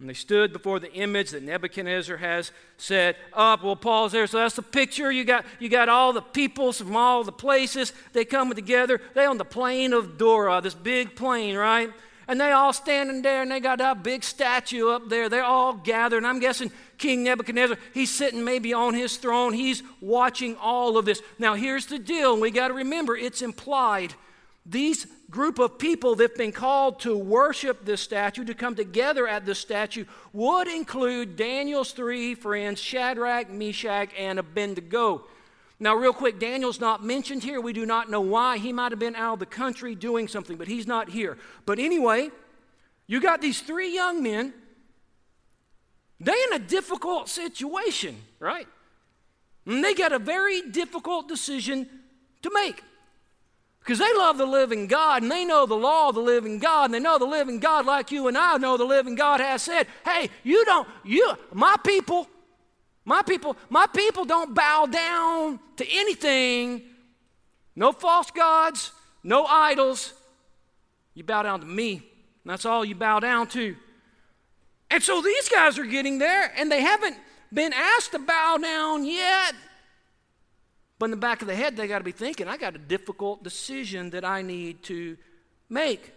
And 0.00 0.08
they 0.08 0.14
stood 0.14 0.52
before 0.52 0.78
the 0.78 0.92
image 0.92 1.30
that 1.30 1.42
Nebuchadnezzar 1.42 2.18
has 2.18 2.52
set 2.76 3.16
up. 3.32 3.64
Well, 3.64 3.74
Paul's 3.74 4.12
there, 4.12 4.28
so 4.28 4.38
that's 4.38 4.54
the 4.54 4.62
picture. 4.62 5.10
You 5.10 5.24
got, 5.24 5.44
you 5.58 5.68
got 5.68 5.88
all 5.88 6.12
the 6.12 6.22
peoples 6.22 6.78
from 6.78 6.96
all 6.96 7.24
the 7.24 7.32
places. 7.32 7.92
They 8.12 8.24
come 8.24 8.54
together. 8.54 9.00
They 9.14 9.26
on 9.26 9.38
the 9.38 9.44
plain 9.44 9.92
of 9.92 10.16
Dura, 10.16 10.60
this 10.60 10.74
big 10.74 11.16
plain, 11.16 11.56
right? 11.56 11.90
And 12.28 12.38
they 12.38 12.52
all 12.52 12.74
standing 12.74 13.22
there 13.22 13.40
and 13.40 13.50
they 13.50 13.58
got 13.58 13.78
that 13.78 14.02
big 14.02 14.22
statue 14.22 14.90
up 14.90 15.08
there. 15.08 15.30
They're 15.30 15.42
all 15.42 15.72
gathered. 15.72 16.18
And 16.18 16.26
I'm 16.26 16.40
guessing 16.40 16.70
King 16.98 17.24
Nebuchadnezzar, 17.24 17.78
he's 17.94 18.10
sitting 18.10 18.44
maybe 18.44 18.74
on 18.74 18.92
his 18.92 19.16
throne. 19.16 19.54
He's 19.54 19.82
watching 20.02 20.54
all 20.56 20.98
of 20.98 21.06
this. 21.06 21.22
Now, 21.38 21.54
here's 21.54 21.86
the 21.86 21.98
deal. 21.98 22.38
We 22.38 22.50
got 22.50 22.68
to 22.68 22.74
remember 22.74 23.16
it's 23.16 23.40
implied. 23.40 24.12
These 24.66 25.06
group 25.30 25.58
of 25.58 25.78
people 25.78 26.14
that 26.16 26.30
have 26.30 26.36
been 26.36 26.52
called 26.52 27.00
to 27.00 27.16
worship 27.16 27.86
this 27.86 28.02
statue, 28.02 28.44
to 28.44 28.54
come 28.54 28.74
together 28.74 29.26
at 29.26 29.46
this 29.46 29.58
statue, 29.58 30.04
would 30.34 30.68
include 30.68 31.36
Daniel's 31.36 31.92
three 31.92 32.34
friends, 32.34 32.78
Shadrach, 32.78 33.50
Meshach, 33.50 34.10
and 34.18 34.38
Abednego. 34.38 35.24
Now, 35.80 35.94
real 35.94 36.12
quick, 36.12 36.40
Daniel's 36.40 36.80
not 36.80 37.04
mentioned 37.04 37.44
here. 37.44 37.60
We 37.60 37.72
do 37.72 37.86
not 37.86 38.10
know 38.10 38.20
why. 38.20 38.58
He 38.58 38.72
might 38.72 38.90
have 38.90 38.98
been 38.98 39.14
out 39.14 39.34
of 39.34 39.38
the 39.38 39.46
country 39.46 39.94
doing 39.94 40.26
something, 40.26 40.56
but 40.56 40.66
he's 40.66 40.86
not 40.86 41.08
here. 41.08 41.38
But 41.66 41.78
anyway, 41.78 42.30
you 43.06 43.20
got 43.20 43.40
these 43.40 43.60
three 43.60 43.94
young 43.94 44.22
men. 44.22 44.52
They're 46.20 46.48
in 46.48 46.60
a 46.60 46.64
difficult 46.64 47.28
situation, 47.28 48.16
right? 48.40 48.66
And 49.66 49.84
they 49.84 49.94
got 49.94 50.12
a 50.12 50.18
very 50.18 50.62
difficult 50.62 51.28
decision 51.28 51.88
to 52.42 52.50
make. 52.52 52.82
Because 53.80 54.00
they 54.00 54.12
love 54.14 54.36
the 54.36 54.46
living 54.46 54.86
God 54.86 55.22
and 55.22 55.30
they 55.30 55.44
know 55.44 55.64
the 55.64 55.74
law 55.74 56.08
of 56.08 56.16
the 56.16 56.20
living 56.20 56.58
God 56.58 56.86
and 56.86 56.94
they 56.94 57.00
know 57.00 57.18
the 57.18 57.24
living 57.24 57.60
God 57.60 57.86
like 57.86 58.10
you 58.10 58.28
and 58.28 58.36
I 58.36 58.56
know 58.58 58.76
the 58.76 58.84
living 58.84 59.14
God 59.14 59.40
has 59.40 59.62
said, 59.62 59.86
hey, 60.04 60.28
you 60.42 60.64
don't, 60.64 60.86
you, 61.04 61.32
my 61.52 61.76
people, 61.84 62.28
my 63.08 63.22
people, 63.22 63.56
my 63.70 63.86
people 63.86 64.26
don't 64.26 64.54
bow 64.54 64.84
down 64.84 65.58
to 65.76 65.86
anything. 65.90 66.82
No 67.74 67.90
false 67.90 68.30
gods, 68.30 68.92
no 69.24 69.46
idols. 69.46 70.12
You 71.14 71.24
bow 71.24 71.42
down 71.42 71.60
to 71.60 71.66
me. 71.66 72.02
That's 72.44 72.66
all 72.66 72.84
you 72.84 72.94
bow 72.94 73.18
down 73.18 73.46
to. 73.48 73.76
And 74.90 75.02
so 75.02 75.22
these 75.22 75.48
guys 75.48 75.78
are 75.78 75.86
getting 75.86 76.18
there, 76.18 76.52
and 76.54 76.70
they 76.70 76.82
haven't 76.82 77.16
been 77.50 77.72
asked 77.72 78.12
to 78.12 78.18
bow 78.18 78.58
down 78.58 79.06
yet. 79.06 79.54
But 80.98 81.06
in 81.06 81.10
the 81.12 81.16
back 81.16 81.40
of 81.40 81.48
the 81.48 81.54
head, 81.54 81.76
they 81.76 81.86
got 81.86 81.98
to 81.98 82.04
be 82.04 82.12
thinking, 82.12 82.46
I 82.46 82.58
got 82.58 82.74
a 82.74 82.78
difficult 82.78 83.42
decision 83.42 84.10
that 84.10 84.24
I 84.24 84.42
need 84.42 84.82
to 84.84 85.16
make. 85.70 86.12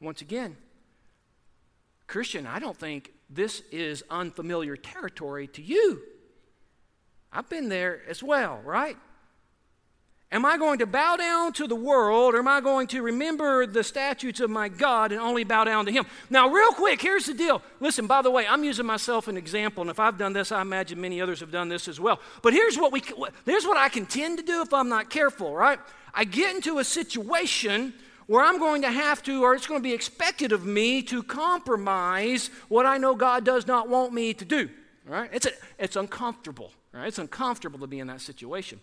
Once 0.00 0.20
again, 0.22 0.56
Christian, 2.06 2.46
I 2.46 2.60
don't 2.60 2.76
think 2.76 3.12
this 3.30 3.62
is 3.70 4.02
unfamiliar 4.10 4.76
territory 4.76 5.46
to 5.48 5.62
you. 5.62 6.02
I've 7.32 7.48
been 7.48 7.68
there 7.68 8.02
as 8.08 8.22
well, 8.22 8.60
right? 8.64 8.96
Am 10.32 10.44
I 10.44 10.58
going 10.58 10.78
to 10.78 10.86
bow 10.86 11.16
down 11.16 11.52
to 11.54 11.66
the 11.66 11.74
world 11.74 12.34
or 12.34 12.38
am 12.38 12.46
I 12.46 12.60
going 12.60 12.86
to 12.88 13.02
remember 13.02 13.66
the 13.66 13.82
statutes 13.82 14.38
of 14.38 14.48
my 14.48 14.68
God 14.68 15.10
and 15.10 15.20
only 15.20 15.42
bow 15.42 15.64
down 15.64 15.86
to 15.86 15.92
Him? 15.92 16.06
Now, 16.28 16.48
real 16.48 16.70
quick, 16.70 17.02
here's 17.02 17.26
the 17.26 17.34
deal. 17.34 17.62
Listen, 17.80 18.06
by 18.06 18.22
the 18.22 18.30
way, 18.30 18.46
I'm 18.46 18.62
using 18.62 18.86
myself 18.86 19.26
an 19.26 19.36
example, 19.36 19.80
and 19.80 19.90
if 19.90 19.98
I've 19.98 20.18
done 20.18 20.32
this, 20.32 20.52
I 20.52 20.62
imagine 20.62 21.00
many 21.00 21.20
others 21.20 21.40
have 21.40 21.50
done 21.50 21.68
this 21.68 21.88
as 21.88 21.98
well. 21.98 22.20
But 22.42 22.52
here's 22.52 22.76
what, 22.76 22.92
we, 22.92 23.02
here's 23.44 23.66
what 23.66 23.76
I 23.76 23.88
can 23.88 24.06
tend 24.06 24.38
to 24.38 24.44
do 24.44 24.62
if 24.62 24.72
I'm 24.72 24.88
not 24.88 25.10
careful, 25.10 25.52
right? 25.52 25.80
I 26.14 26.22
get 26.24 26.54
into 26.54 26.78
a 26.78 26.84
situation 26.84 27.92
where 28.30 28.44
I'm 28.44 28.60
going 28.60 28.82
to 28.82 28.92
have 28.92 29.24
to, 29.24 29.42
or 29.42 29.56
it's 29.56 29.66
going 29.66 29.80
to 29.80 29.82
be 29.82 29.92
expected 29.92 30.52
of 30.52 30.64
me 30.64 31.02
to 31.02 31.20
compromise 31.20 32.48
what 32.68 32.86
I 32.86 32.96
know 32.96 33.16
God 33.16 33.44
does 33.44 33.66
not 33.66 33.88
want 33.88 34.12
me 34.12 34.34
to 34.34 34.44
do. 34.44 34.70
Right? 35.04 35.28
It's, 35.32 35.46
a, 35.46 35.50
it's 35.80 35.96
uncomfortable. 35.96 36.70
Right? 36.92 37.08
It's 37.08 37.18
uncomfortable 37.18 37.80
to 37.80 37.88
be 37.88 37.98
in 37.98 38.06
that 38.06 38.20
situation. 38.20 38.78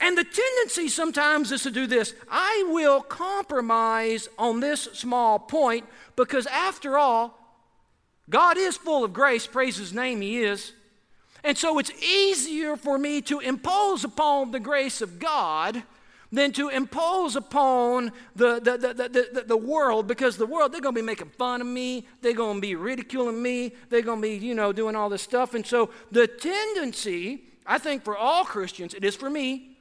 And 0.00 0.18
the 0.18 0.24
tendency 0.24 0.88
sometimes 0.88 1.52
is 1.52 1.62
to 1.62 1.70
do 1.70 1.86
this 1.86 2.12
I 2.28 2.68
will 2.72 3.02
compromise 3.02 4.28
on 4.36 4.58
this 4.58 4.82
small 4.82 5.38
point 5.38 5.84
because, 6.16 6.46
after 6.46 6.98
all, 6.98 7.38
God 8.28 8.58
is 8.58 8.76
full 8.76 9.04
of 9.04 9.12
grace. 9.12 9.46
Praise 9.46 9.76
His 9.76 9.94
name, 9.94 10.20
He 10.20 10.40
is. 10.40 10.72
And 11.44 11.56
so 11.56 11.78
it's 11.78 11.92
easier 12.02 12.76
for 12.76 12.98
me 12.98 13.20
to 13.22 13.38
impose 13.38 14.02
upon 14.02 14.50
the 14.50 14.58
grace 14.58 15.00
of 15.02 15.20
God 15.20 15.84
than 16.32 16.52
to 16.52 16.68
impose 16.68 17.36
upon 17.36 18.12
the, 18.34 18.60
the, 18.60 18.76
the, 18.76 19.08
the, 19.32 19.44
the, 19.46 19.56
world 19.56 20.06
because 20.06 20.36
the 20.36 20.46
world, 20.46 20.72
they're 20.72 20.80
going 20.80 20.94
to 20.94 21.00
be 21.00 21.06
making 21.06 21.30
fun 21.30 21.60
of 21.60 21.66
me. 21.66 22.06
They're 22.22 22.32
going 22.32 22.56
to 22.56 22.60
be 22.60 22.74
ridiculing 22.74 23.40
me. 23.40 23.72
They're 23.88 24.02
going 24.02 24.20
to 24.20 24.28
be, 24.28 24.44
you 24.44 24.54
know, 24.54 24.72
doing 24.72 24.96
all 24.96 25.08
this 25.08 25.22
stuff. 25.22 25.54
And 25.54 25.64
so 25.64 25.90
the 26.10 26.26
tendency, 26.26 27.44
I 27.66 27.78
think 27.78 28.04
for 28.04 28.16
all 28.16 28.44
Christians, 28.44 28.94
it 28.94 29.04
is 29.04 29.14
for 29.14 29.30
me, 29.30 29.76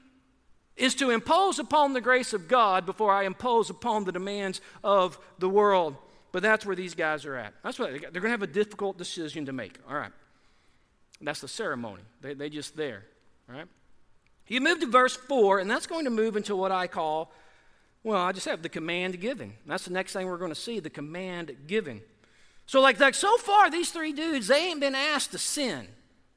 is 0.75 0.95
to 0.95 1.11
impose 1.11 1.59
upon 1.59 1.93
the 1.93 2.01
grace 2.01 2.33
of 2.33 2.47
God 2.47 2.85
before 2.85 3.11
I 3.11 3.23
impose 3.23 3.69
upon 3.69 4.05
the 4.05 4.11
demands 4.11 4.61
of 4.83 5.19
the 5.39 5.49
world. 5.49 5.95
But 6.31 6.41
that's 6.41 6.65
where 6.65 6.75
these 6.75 6.95
guys 6.95 7.25
are 7.25 7.35
at. 7.35 7.53
That's 7.63 7.77
what 7.77 7.91
they're 7.91 7.99
going 7.99 8.23
to 8.23 8.29
have 8.29 8.41
a 8.41 8.47
difficult 8.47 8.97
decision 8.97 9.45
to 9.45 9.53
make. 9.53 9.77
All 9.87 9.95
right. 9.95 10.11
That's 11.21 11.41
the 11.41 11.47
ceremony. 11.47 12.01
They, 12.21 12.33
they 12.33 12.49
just 12.49 12.75
there. 12.75 13.05
All 13.49 13.55
right. 13.55 13.67
You 14.47 14.61
move 14.61 14.79
to 14.81 14.87
verse 14.87 15.15
4, 15.15 15.59
and 15.59 15.69
that's 15.69 15.87
going 15.87 16.05
to 16.05 16.11
move 16.11 16.35
into 16.35 16.55
what 16.55 16.71
I 16.71 16.87
call, 16.87 17.31
well, 18.03 18.21
I 18.21 18.33
just 18.33 18.47
have 18.47 18.61
the 18.61 18.69
command 18.69 19.19
given. 19.21 19.53
That's 19.65 19.85
the 19.85 19.93
next 19.93 20.13
thing 20.13 20.27
we're 20.27 20.37
going 20.37 20.51
to 20.51 20.55
see 20.55 20.79
the 20.79 20.89
command 20.89 21.55
given. 21.67 22.01
So, 22.65 22.81
like, 22.81 22.99
like 22.99 23.15
so 23.15 23.37
far, 23.37 23.69
these 23.69 23.91
three 23.91 24.11
dudes, 24.11 24.47
they 24.47 24.67
ain't 24.69 24.81
been 24.81 24.95
asked 24.95 25.31
to 25.31 25.37
sin. 25.37 25.87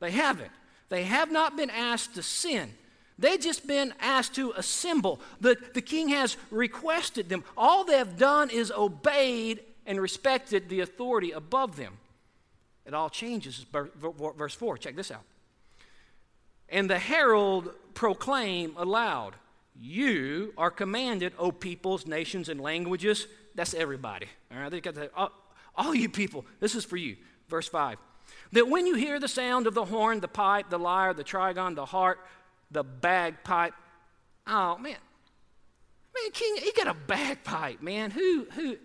They 0.00 0.12
haven't. 0.12 0.50
They 0.88 1.04
have 1.04 1.32
not 1.32 1.56
been 1.56 1.70
asked 1.70 2.14
to 2.14 2.22
sin. 2.22 2.72
They've 3.18 3.40
just 3.40 3.66
been 3.66 3.94
asked 4.00 4.34
to 4.34 4.52
assemble. 4.56 5.20
The, 5.40 5.56
the 5.74 5.80
king 5.80 6.08
has 6.10 6.36
requested 6.50 7.28
them. 7.28 7.44
All 7.56 7.84
they 7.84 7.96
have 7.96 8.18
done 8.18 8.50
is 8.50 8.70
obeyed 8.70 9.60
and 9.86 10.00
respected 10.00 10.68
the 10.68 10.80
authority 10.80 11.32
above 11.32 11.76
them. 11.76 11.98
It 12.84 12.94
all 12.94 13.10
changes. 13.10 13.64
Verse 13.72 14.54
4, 14.54 14.78
check 14.78 14.94
this 14.94 15.10
out. 15.10 15.22
And 16.68 16.90
the 16.90 16.98
herald 16.98 17.70
proclaim 17.94 18.74
aloud, 18.76 19.34
You 19.74 20.52
are 20.56 20.70
commanded, 20.70 21.32
O 21.38 21.52
peoples, 21.52 22.06
nations, 22.06 22.48
and 22.48 22.60
languages. 22.60 23.26
That's 23.54 23.74
everybody. 23.74 24.26
All 24.52 24.58
right, 24.58 24.70
they 24.70 24.80
got 24.80 24.94
that. 24.94 25.10
All, 25.16 25.32
all 25.74 25.94
you 25.94 26.08
people, 26.08 26.44
this 26.60 26.74
is 26.74 26.84
for 26.84 26.96
you. 26.96 27.16
Verse 27.48 27.68
5. 27.68 27.98
That 28.52 28.68
when 28.68 28.86
you 28.86 28.94
hear 28.94 29.20
the 29.20 29.28
sound 29.28 29.66
of 29.66 29.74
the 29.74 29.84
horn, 29.84 30.20
the 30.20 30.28
pipe, 30.28 30.70
the 30.70 30.78
lyre, 30.78 31.14
the 31.14 31.24
trigon, 31.24 31.74
the 31.74 31.84
harp, 31.84 32.18
the 32.70 32.82
bagpipe, 32.82 33.74
oh 34.46 34.76
man, 34.78 34.96
man, 36.14 36.30
King, 36.32 36.56
he 36.62 36.72
got 36.72 36.88
a 36.88 36.94
bagpipe, 36.94 37.82
man. 37.82 38.10
Who, 38.10 38.46
who, 38.52 38.76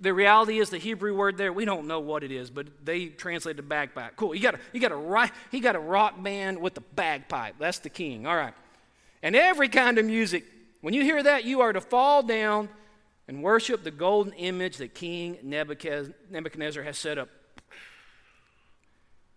the 0.00 0.12
reality 0.12 0.58
is 0.58 0.70
the 0.70 0.78
Hebrew 0.78 1.14
word 1.14 1.36
there, 1.36 1.52
we 1.52 1.64
don't 1.64 1.86
know 1.86 2.00
what 2.00 2.22
it 2.24 2.32
is, 2.32 2.50
but 2.50 2.66
they 2.84 3.06
translated 3.06 3.68
bagpipe. 3.68 4.16
Cool. 4.16 4.34
You 4.34 4.42
got 4.42 4.54
a, 4.54 4.58
you 4.72 4.80
got 4.80 4.92
a, 4.92 5.30
he 5.50 5.60
got 5.60 5.76
a 5.76 5.80
rock 5.80 6.22
band 6.22 6.60
with 6.60 6.74
the 6.74 6.80
bagpipe. 6.80 7.56
That's 7.58 7.78
the 7.78 7.88
king. 7.90 8.26
All 8.26 8.36
right. 8.36 8.54
And 9.22 9.34
every 9.34 9.68
kind 9.68 9.98
of 9.98 10.04
music. 10.04 10.44
When 10.80 10.92
you 10.92 11.02
hear 11.02 11.22
that, 11.22 11.44
you 11.44 11.62
are 11.62 11.72
to 11.72 11.80
fall 11.80 12.22
down 12.22 12.68
and 13.26 13.42
worship 13.42 13.84
the 13.84 13.90
golden 13.90 14.32
image 14.34 14.76
that 14.78 14.94
King 14.94 15.38
Nebuchadnezzar 15.42 16.82
has 16.82 16.98
set 16.98 17.16
up. 17.16 17.28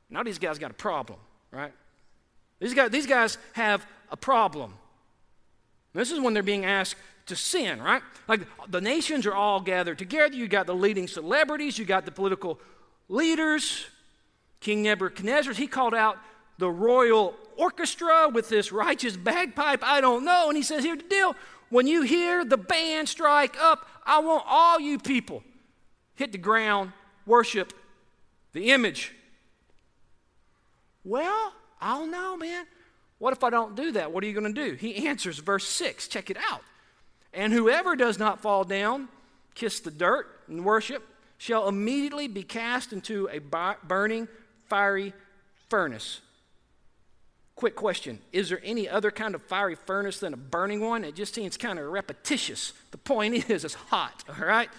Now 0.10 0.24
these 0.24 0.40
guys 0.40 0.60
got 0.60 0.72
a 0.72 0.76
problem, 0.76 1.20
right? 1.52 1.74
These 2.60 2.74
guys, 2.74 2.90
these 2.90 3.08
guys 3.08 3.38
have 3.54 3.86
a 4.12 4.18
problem. 4.18 4.74
This 5.94 6.12
is 6.12 6.20
when 6.20 6.34
they're 6.34 6.44
being 6.44 6.66
asked 6.66 6.96
to 7.28 7.36
sin, 7.36 7.82
right? 7.82 8.02
Like 8.28 8.42
the 8.70 8.82
nations 8.82 9.26
are 9.26 9.34
all 9.34 9.62
gathered 9.62 9.98
together. 9.98 10.36
You 10.36 10.48
got 10.48 10.66
the 10.66 10.76
leading 10.76 11.08
celebrities, 11.08 11.78
you 11.78 11.86
got 11.86 12.06
the 12.06 12.12
political 12.12 12.60
leaders. 13.10 13.86
King 14.60 14.82
Nebuchadnezzar, 14.82 15.54
he 15.54 15.68
called 15.68 15.94
out 15.94 16.18
the 16.58 16.70
royal 16.70 17.36
orchestra 17.58 18.30
with 18.30 18.50
this 18.50 18.72
righteous 18.72 19.16
bagpipe. 19.16 19.84
I 19.84 20.02
don't 20.02 20.26
know. 20.26 20.48
And 20.48 20.58
he 20.58 20.64
says, 20.64 20.84
Here's 20.84 20.98
the 20.98 21.08
deal. 21.08 21.36
When 21.70 21.86
you 21.86 22.02
hear 22.02 22.46
the 22.46 22.58
band 22.58 23.10
strike 23.10 23.60
up, 23.62 23.88
I 24.06 24.20
want 24.20 24.44
all 24.48 24.80
you 24.80 24.98
people 24.98 25.44
hit 26.16 26.32
the 26.32 26.38
ground, 26.38 26.94
worship 27.26 27.74
the 28.54 28.72
image. 28.72 29.14
Well, 31.04 31.54
I 31.80 31.98
don't 31.98 32.12
know, 32.12 32.36
man. 32.38 32.66
What 33.20 33.34
if 33.34 33.44
I 33.44 33.50
don't 33.50 33.76
do 33.76 33.92
that? 33.94 34.12
What 34.12 34.24
are 34.24 34.28
you 34.28 34.34
going 34.34 34.54
to 34.54 34.70
do? 34.70 34.76
He 34.76 35.08
answers, 35.08 35.40
verse 35.40 35.68
6. 35.68 36.08
Check 36.08 36.30
it 36.30 36.38
out. 36.50 36.62
And 37.34 37.54
whoever 37.54 37.96
does 37.96 38.18
not 38.18 38.42
fall 38.42 38.64
down, 38.64 39.10
kiss 39.56 39.80
the 39.80 39.92
dirt, 39.92 40.28
and 40.48 40.66
worship, 40.66 41.04
shall 41.38 41.68
immediately 41.68 42.28
be 42.28 42.44
cast 42.44 42.94
into 42.94 43.30
a 43.32 43.40
burning, 43.40 44.28
fiery 44.70 45.14
furnace. 45.70 46.22
Quick 47.56 47.76
question 47.76 48.20
Is 48.32 48.50
there 48.50 48.62
any 48.64 48.88
other 48.88 49.12
kind 49.12 49.36
of 49.36 49.42
fiery 49.44 49.76
furnace 49.76 50.20
than 50.20 50.34
a 50.34 50.38
burning 50.38 50.80
one? 50.80 51.04
It 51.04 51.16
just 51.16 51.34
seems 51.34 51.58
kind 51.58 51.80
of 51.80 51.86
repetitious. 51.86 52.74
The 52.92 52.98
point 52.98 53.34
is, 53.50 53.66
it's 53.66 53.74
hot, 53.74 54.24
all 54.30 54.46
right? 54.46 54.70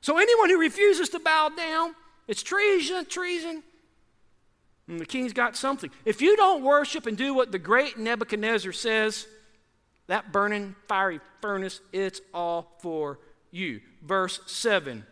So, 0.00 0.18
anyone 0.18 0.50
who 0.50 0.60
refuses 0.60 1.08
to 1.10 1.18
bow 1.18 1.50
down, 1.56 1.94
it's 2.28 2.42
treason, 2.42 3.06
treason. 3.06 3.62
And 4.88 5.00
the 5.00 5.06
king's 5.06 5.32
got 5.32 5.56
something. 5.56 5.90
If 6.04 6.22
you 6.22 6.36
don't 6.36 6.62
worship 6.62 7.06
and 7.06 7.16
do 7.16 7.34
what 7.34 7.50
the 7.50 7.58
great 7.58 7.98
Nebuchadnezzar 7.98 8.70
says, 8.70 9.26
that 10.06 10.32
burning, 10.32 10.74
fiery 10.88 11.20
furnace, 11.40 11.80
it's 11.92 12.20
all 12.32 12.76
for 12.80 13.18
you. 13.50 13.80
Verse 14.02 14.40
7. 14.46 15.04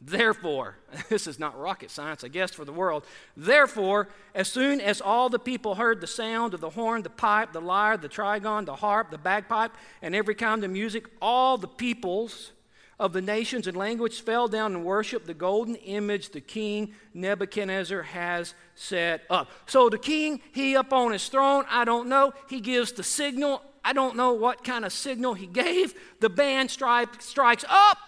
Therefore, 0.00 0.76
this 1.08 1.26
is 1.26 1.38
not 1.38 1.58
rocket 1.58 1.90
science, 1.90 2.24
I 2.24 2.28
guess, 2.28 2.52
for 2.52 2.64
the 2.64 2.72
world. 2.72 3.04
Therefore, 3.36 4.08
as 4.34 4.48
soon 4.48 4.80
as 4.80 5.00
all 5.00 5.28
the 5.28 5.38
people 5.38 5.76
heard 5.76 6.00
the 6.00 6.06
sound 6.06 6.52
of 6.54 6.60
the 6.60 6.70
horn, 6.70 7.02
the 7.02 7.10
pipe, 7.10 7.52
the 7.52 7.60
lyre, 7.60 7.96
the 7.96 8.08
trigon, 8.08 8.66
the 8.66 8.76
harp, 8.76 9.10
the 9.10 9.18
bagpipe, 9.18 9.72
and 10.02 10.14
every 10.14 10.34
kind 10.34 10.62
of 10.64 10.70
music, 10.70 11.06
all 11.22 11.56
the 11.56 11.68
peoples 11.68 12.52
of 12.98 13.12
the 13.12 13.22
nations 13.22 13.66
and 13.66 13.76
language 13.76 14.20
fell 14.20 14.46
down 14.46 14.74
and 14.74 14.84
worshiped 14.84 15.26
the 15.26 15.34
golden 15.34 15.74
image 15.76 16.30
the 16.30 16.40
king 16.40 16.94
Nebuchadnezzar 17.12 18.02
has 18.02 18.54
set 18.74 19.22
up. 19.30 19.50
So 19.66 19.88
the 19.88 19.98
king, 19.98 20.40
he 20.52 20.76
up 20.76 20.92
on 20.92 21.12
his 21.12 21.28
throne, 21.28 21.64
I 21.68 21.84
don't 21.84 22.08
know, 22.08 22.32
he 22.48 22.60
gives 22.60 22.92
the 22.92 23.02
signal. 23.02 23.62
I 23.84 23.92
don't 23.92 24.16
know 24.16 24.32
what 24.32 24.64
kind 24.64 24.84
of 24.84 24.92
signal 24.92 25.34
he 25.34 25.46
gave. 25.46 25.94
The 26.20 26.30
band 26.30 26.70
strike, 26.70 27.20
strikes 27.20 27.64
up 27.68 27.98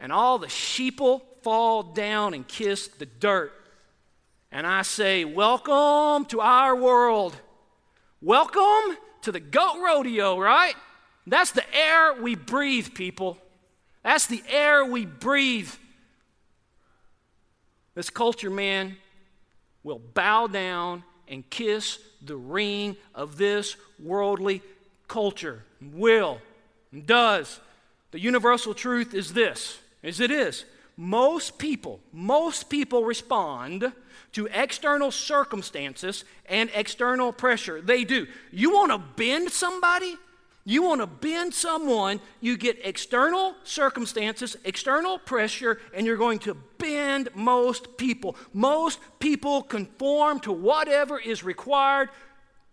and 0.00 0.10
all 0.10 0.38
the 0.38 0.46
sheeple 0.46 1.22
fall 1.42 1.82
down 1.82 2.34
and 2.34 2.48
kiss 2.48 2.88
the 2.88 3.06
dirt. 3.06 3.52
And 4.50 4.66
I 4.66 4.82
say, 4.82 5.24
Welcome 5.24 6.24
to 6.26 6.40
our 6.40 6.74
world. 6.74 7.36
Welcome 8.22 8.96
to 9.22 9.32
the 9.32 9.40
goat 9.40 9.82
rodeo, 9.84 10.38
right? 10.38 10.74
That's 11.26 11.52
the 11.52 11.64
air 11.74 12.14
we 12.14 12.34
breathe, 12.34 12.94
people. 12.94 13.38
That's 14.02 14.26
the 14.26 14.42
air 14.48 14.84
we 14.84 15.06
breathe. 15.06 15.70
This 17.94 18.10
culture, 18.10 18.50
man, 18.50 18.96
will 19.82 19.98
bow 19.98 20.46
down 20.46 21.04
and 21.28 21.48
kiss 21.48 21.98
the 22.26 22.36
ring 22.36 22.96
of 23.14 23.36
this 23.36 23.76
worldly 24.02 24.62
culture. 25.08 25.64
Will, 25.80 26.40
does. 27.06 27.60
The 28.10 28.20
universal 28.20 28.74
truth 28.74 29.14
is 29.14 29.32
this 29.32 29.78
as 30.02 30.20
it 30.20 30.30
is. 30.30 30.64
Most 30.96 31.58
people, 31.58 32.00
most 32.12 32.70
people 32.70 33.04
respond 33.04 33.92
to 34.32 34.48
external 34.52 35.10
circumstances 35.10 36.24
and 36.46 36.70
external 36.74 37.32
pressure. 37.32 37.80
They 37.80 38.04
do. 38.04 38.26
You 38.52 38.72
want 38.72 38.92
to 38.92 38.98
bend 38.98 39.50
somebody? 39.50 40.16
You 40.66 40.82
want 40.82 41.02
to 41.02 41.06
bend 41.06 41.52
someone, 41.52 42.20
you 42.40 42.56
get 42.56 42.78
external 42.82 43.54
circumstances, 43.64 44.56
external 44.64 45.18
pressure, 45.18 45.78
and 45.92 46.06
you're 46.06 46.16
going 46.16 46.38
to 46.40 46.54
bend 46.78 47.28
most 47.34 47.98
people. 47.98 48.34
Most 48.54 48.98
people 49.18 49.62
conform 49.62 50.40
to 50.40 50.52
whatever 50.52 51.18
is 51.18 51.44
required 51.44 52.08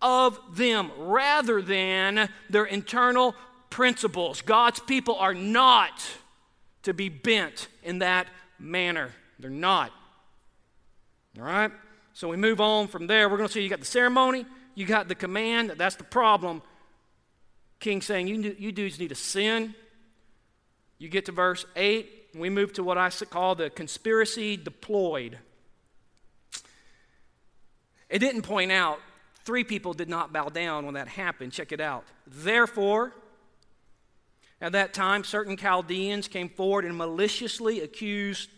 of 0.02 0.40
them 0.56 0.90
rather 0.98 1.62
than 1.62 2.30
their 2.50 2.66
internal 2.66 3.36
principles. 3.70 4.42
God's 4.42 4.80
people 4.80 5.16
are 5.16 5.34
not 5.34 6.02
to 6.84 6.94
be 6.94 7.10
bent 7.10 7.68
in 7.84 8.00
that 8.00 8.28
manner. 8.58 9.12
They're 9.38 9.50
not. 9.50 9.92
All 11.38 11.46
right? 11.46 11.72
So 12.14 12.30
we 12.30 12.38
move 12.38 12.62
on 12.62 12.88
from 12.88 13.08
there. 13.08 13.30
We're 13.30 13.38
going 13.38 13.48
to 13.48 13.54
see 13.54 13.62
you 13.62 13.70
got 13.70 13.80
the 13.80 13.86
ceremony, 13.86 14.46
you 14.76 14.86
got 14.86 15.08
the 15.08 15.16
command. 15.16 15.74
That's 15.78 15.96
the 15.96 16.04
problem. 16.06 16.62
King 17.82 18.02
saying, 18.02 18.28
you, 18.28 18.56
you 18.58 18.72
dudes 18.72 19.00
need 19.00 19.10
to 19.10 19.16
sin. 19.16 19.76
You 21.00 21.10
get 21.10 21.26
to 21.26 21.32
verse 21.34 21.66
8. 21.76 22.10
We 22.36 22.50
move 22.50 22.72
to 22.74 22.84
what 22.84 22.98
I 22.98 23.10
call 23.10 23.56
the 23.56 23.70
conspiracy 23.70 24.56
deployed. 24.56 25.38
It 28.10 28.20
didn't 28.20 28.44
point 28.44 28.72
out, 28.72 29.00
three 29.44 29.64
people 29.64 29.94
did 29.94 30.10
not 30.10 30.32
bow 30.32 30.50
down 30.50 30.86
when 30.86 30.94
that 30.94 31.08
happened. 31.08 31.52
Check 31.52 31.72
it 31.72 31.82
out. 31.82 32.06
Therefore, 32.28 33.14
at 34.62 34.74
that 34.74 34.94
time, 34.94 35.24
certain 35.24 35.58
Chaldeans 35.58 36.28
came 36.28 36.50
forward 36.50 36.86
and 36.86 36.96
maliciously 36.96 37.82
accused 37.82 38.50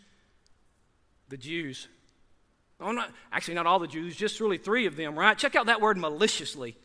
the 1.29 1.37
Jews. 1.37 1.87
Oh, 2.81 2.91
not, 2.91 3.09
actually, 3.31 3.53
not 3.53 3.65
all 3.65 3.79
the 3.79 3.87
Jews, 3.87 4.17
just 4.17 4.41
really 4.41 4.57
three 4.57 4.85
of 4.85 4.97
them, 4.97 5.17
right? 5.17 5.37
Check 5.37 5.55
out 5.55 5.67
that 5.67 5.79
word 5.79 5.97
maliciously. 5.97 6.75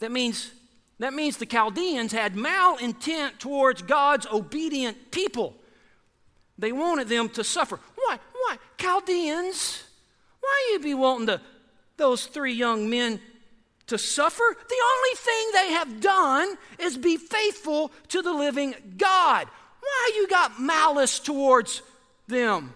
That 0.00 0.10
means, 0.10 0.50
that 0.98 1.12
means 1.12 1.36
the 1.36 1.46
Chaldeans 1.46 2.12
had 2.12 2.34
malintent 2.34 3.38
towards 3.38 3.82
God's 3.82 4.26
obedient 4.26 5.10
people. 5.10 5.56
They 6.56 6.72
wanted 6.72 7.08
them 7.08 7.28
to 7.30 7.42
suffer. 7.42 7.80
Why? 7.96 8.18
Why? 8.32 8.58
Chaldeans? 8.78 9.82
Why 10.40 10.70
you 10.72 10.78
be 10.78 10.94
wanting 10.94 11.26
to, 11.28 11.40
those 11.96 12.26
three 12.26 12.52
young 12.52 12.88
men 12.88 13.20
to 13.88 13.98
suffer? 13.98 14.44
The 14.68 14.82
only 14.96 15.16
thing 15.16 15.50
they 15.52 15.72
have 15.72 16.00
done 16.00 16.56
is 16.78 16.96
be 16.96 17.16
faithful 17.16 17.90
to 18.08 18.22
the 18.22 18.32
living 18.32 18.74
God. 18.96 19.48
Why 19.80 20.12
you 20.14 20.28
got 20.28 20.60
malice 20.60 21.18
towards 21.18 21.82
them? 22.28 22.72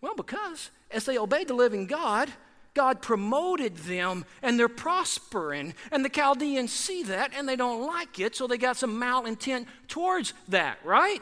Well, 0.00 0.14
because 0.16 0.70
as 0.90 1.04
they 1.04 1.18
obeyed 1.18 1.48
the 1.48 1.54
living 1.54 1.86
God, 1.86 2.30
God 2.78 3.02
promoted 3.02 3.76
them 3.78 4.24
and 4.40 4.56
they're 4.56 4.68
prospering. 4.68 5.74
And 5.90 6.04
the 6.04 6.08
Chaldeans 6.08 6.72
see 6.72 7.02
that 7.02 7.32
and 7.36 7.48
they 7.48 7.56
don't 7.56 7.84
like 7.84 8.20
it, 8.20 8.36
so 8.36 8.46
they 8.46 8.56
got 8.56 8.76
some 8.76 9.00
malintent 9.00 9.66
towards 9.88 10.32
that, 10.46 10.78
right? 10.84 11.20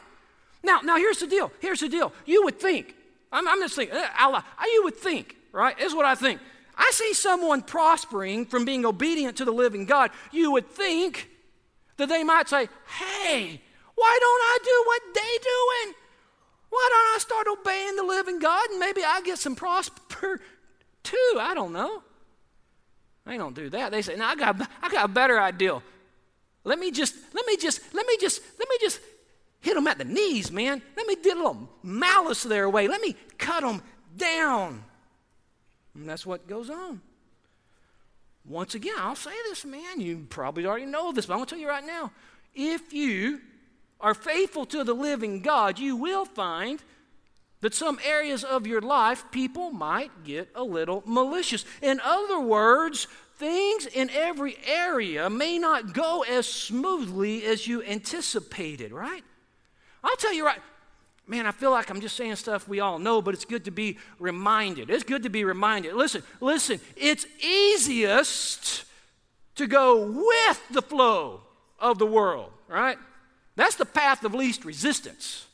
Now, 0.63 0.81
now 0.81 0.97
here's 0.97 1.17
the 1.17 1.25
deal. 1.25 1.51
Here's 1.59 1.79
the 1.79 1.89
deal. 1.89 2.13
You 2.27 2.43
would 2.43 2.59
think, 2.59 2.93
I'm, 3.31 3.47
I'm 3.47 3.59
just 3.59 3.75
thinking, 3.75 3.97
uh, 3.97 4.05
Allah, 4.19 4.45
you 4.71 4.81
would 4.83 4.97
think, 4.97 5.35
right? 5.51 5.75
This 5.75 5.87
is 5.87 5.95
what 5.95 6.05
I 6.05 6.13
think. 6.13 6.39
I 6.77 6.91
see 6.93 7.15
someone 7.15 7.63
prospering 7.63 8.45
from 8.45 8.63
being 8.63 8.85
obedient 8.85 9.37
to 9.37 9.45
the 9.45 9.51
living 9.51 9.85
God, 9.85 10.11
you 10.31 10.51
would 10.51 10.69
think 10.69 11.27
that 11.97 12.07
they 12.07 12.23
might 12.23 12.47
say, 12.47 12.69
Hey, 12.99 13.61
why 13.95 14.17
don't 14.21 14.41
I 14.43 14.57
do 14.63 14.83
what 14.85 15.01
they 15.15 15.37
doing? 15.41 15.95
Why 16.69 16.87
don't 16.91 17.15
I 17.15 17.17
start 17.17 17.47
obeying 17.47 17.95
the 17.95 18.03
living 18.03 18.37
God 18.37 18.69
and 18.69 18.79
maybe 18.79 19.01
I 19.03 19.21
get 19.21 19.39
some 19.39 19.55
prosper 19.55 20.39
too? 21.07 21.37
I 21.39 21.53
don't 21.53 21.73
know. 21.73 22.03
They 23.25 23.37
don't 23.37 23.55
do 23.55 23.69
that. 23.71 23.91
They 23.91 24.01
say, 24.01 24.15
"No, 24.15 24.25
I 24.25 24.35
got, 24.35 24.61
I 24.81 24.89
got 24.89 25.05
a 25.05 25.07
better 25.07 25.39
idea. 25.39 25.81
Let 26.63 26.79
me 26.79 26.91
just, 26.91 27.15
let 27.33 27.45
me 27.45 27.57
just, 27.57 27.93
let 27.93 28.05
me 28.05 28.17
just, 28.19 28.41
let 28.59 28.67
me 28.69 28.77
just 28.81 28.99
hit 29.59 29.75
them 29.75 29.87
at 29.87 29.97
the 29.97 30.05
knees, 30.05 30.51
man. 30.51 30.81
Let 30.95 31.07
me 31.07 31.15
get 31.15 31.35
a 31.35 31.39
little 31.39 31.69
malice 31.83 32.43
their 32.43 32.69
way. 32.69 32.87
Let 32.87 33.01
me 33.01 33.15
cut 33.37 33.61
them 33.61 33.81
down. 34.15 34.83
And 35.95 36.07
that's 36.07 36.25
what 36.25 36.47
goes 36.47 36.69
on. 36.69 37.01
Once 38.45 38.75
again, 38.75 38.95
I'll 38.97 39.15
say 39.15 39.31
this, 39.49 39.65
man. 39.65 39.99
You 39.99 40.25
probably 40.29 40.65
already 40.65 40.85
know 40.85 41.11
this, 41.11 41.25
but 41.25 41.33
I'm 41.33 41.39
going 41.39 41.47
to 41.47 41.55
tell 41.55 41.61
you 41.61 41.67
right 41.67 41.85
now. 41.85 42.11
If 42.55 42.93
you 42.93 43.41
are 43.99 44.13
faithful 44.13 44.65
to 44.67 44.83
the 44.83 44.93
living 44.93 45.41
God, 45.41 45.79
you 45.79 45.95
will 45.95 46.23
find 46.23 46.81
that 47.67 47.73
some 47.73 47.99
areas 48.05 48.45
of 48.45 48.65
your 48.65 48.79
life 48.79 49.25
people 49.29 49.71
might 49.71 50.23
get 50.23 50.47
a 50.55 50.63
little 50.63 51.03
malicious. 51.05 51.65
In 51.81 51.99
other 52.01 52.39
words, 52.39 53.07
things 53.35 53.85
in 53.87 54.09
every 54.11 54.55
area 54.65 55.29
may 55.29 55.59
not 55.59 55.91
go 55.91 56.23
as 56.23 56.47
smoothly 56.47 57.43
as 57.43 57.67
you 57.67 57.83
anticipated, 57.83 58.93
right? 58.93 59.21
I'll 60.01 60.15
tell 60.15 60.33
you 60.33 60.45
right, 60.45 60.61
man, 61.27 61.45
I 61.45 61.51
feel 61.51 61.71
like 61.71 61.89
I'm 61.89 61.99
just 61.99 62.15
saying 62.15 62.37
stuff 62.37 62.69
we 62.69 62.79
all 62.79 62.99
know, 62.99 63.21
but 63.21 63.33
it's 63.33 63.43
good 63.43 63.65
to 63.65 63.71
be 63.71 63.97
reminded. 64.17 64.89
It's 64.89 65.03
good 65.03 65.23
to 65.23 65.29
be 65.29 65.43
reminded. 65.43 65.93
Listen, 65.93 66.23
listen, 66.39 66.79
it's 66.95 67.25
easiest 67.45 68.85
to 69.55 69.67
go 69.67 70.09
with 70.09 70.61
the 70.71 70.81
flow 70.81 71.41
of 71.79 71.99
the 71.99 72.07
world, 72.07 72.49
right? 72.69 72.97
That's 73.57 73.75
the 73.75 73.85
path 73.85 74.23
of 74.23 74.33
least 74.33 74.63
resistance. 74.63 75.47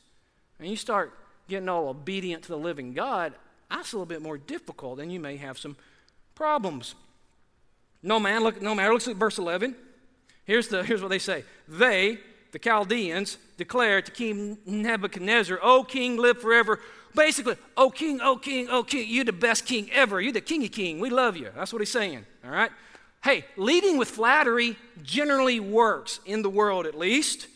And 0.60 0.68
you 0.68 0.76
start 0.76 1.12
getting 1.48 1.68
all 1.68 1.88
obedient 1.88 2.42
to 2.44 2.48
the 2.48 2.58
living 2.58 2.92
God, 2.92 3.32
that's 3.70 3.92
a 3.92 3.96
little 3.96 4.06
bit 4.06 4.22
more 4.22 4.38
difficult, 4.38 5.00
and 5.00 5.12
you 5.12 5.20
may 5.20 5.36
have 5.36 5.58
some 5.58 5.76
problems. 6.34 6.94
No 8.02 8.20
man, 8.20 8.42
look, 8.42 8.60
no 8.60 8.74
matter. 8.74 8.92
Looks 8.92 9.08
at 9.08 9.16
verse 9.16 9.38
11. 9.38 9.74
Here's, 10.44 10.68
the, 10.68 10.84
here's 10.84 11.00
what 11.00 11.08
they 11.08 11.18
say. 11.18 11.44
They, 11.66 12.18
the 12.52 12.58
Chaldeans 12.58 13.38
declare 13.56 14.02
to 14.02 14.10
King 14.10 14.58
Nebuchadnezzar, 14.66 15.58
O 15.62 15.84
king, 15.84 16.18
live 16.18 16.40
forever. 16.40 16.80
Basically, 17.14 17.56
O 17.76 17.90
king, 17.90 18.20
O 18.20 18.36
king, 18.36 18.68
O 18.68 18.82
king, 18.82 19.06
you're 19.08 19.24
the 19.24 19.32
best 19.32 19.64
king 19.64 19.90
ever. 19.92 20.20
You're 20.20 20.32
the 20.32 20.40
kingy 20.40 20.70
king. 20.70 21.00
We 21.00 21.10
love 21.10 21.36
you. 21.36 21.48
That's 21.54 21.72
what 21.72 21.80
he's 21.80 21.90
saying, 21.90 22.26
all 22.44 22.50
right? 22.50 22.70
Hey, 23.22 23.46
leading 23.56 23.96
with 23.96 24.10
flattery 24.10 24.76
generally 25.02 25.58
works, 25.58 26.20
in 26.26 26.42
the 26.42 26.50
world 26.50 26.84
at 26.86 26.96
least. 26.96 27.46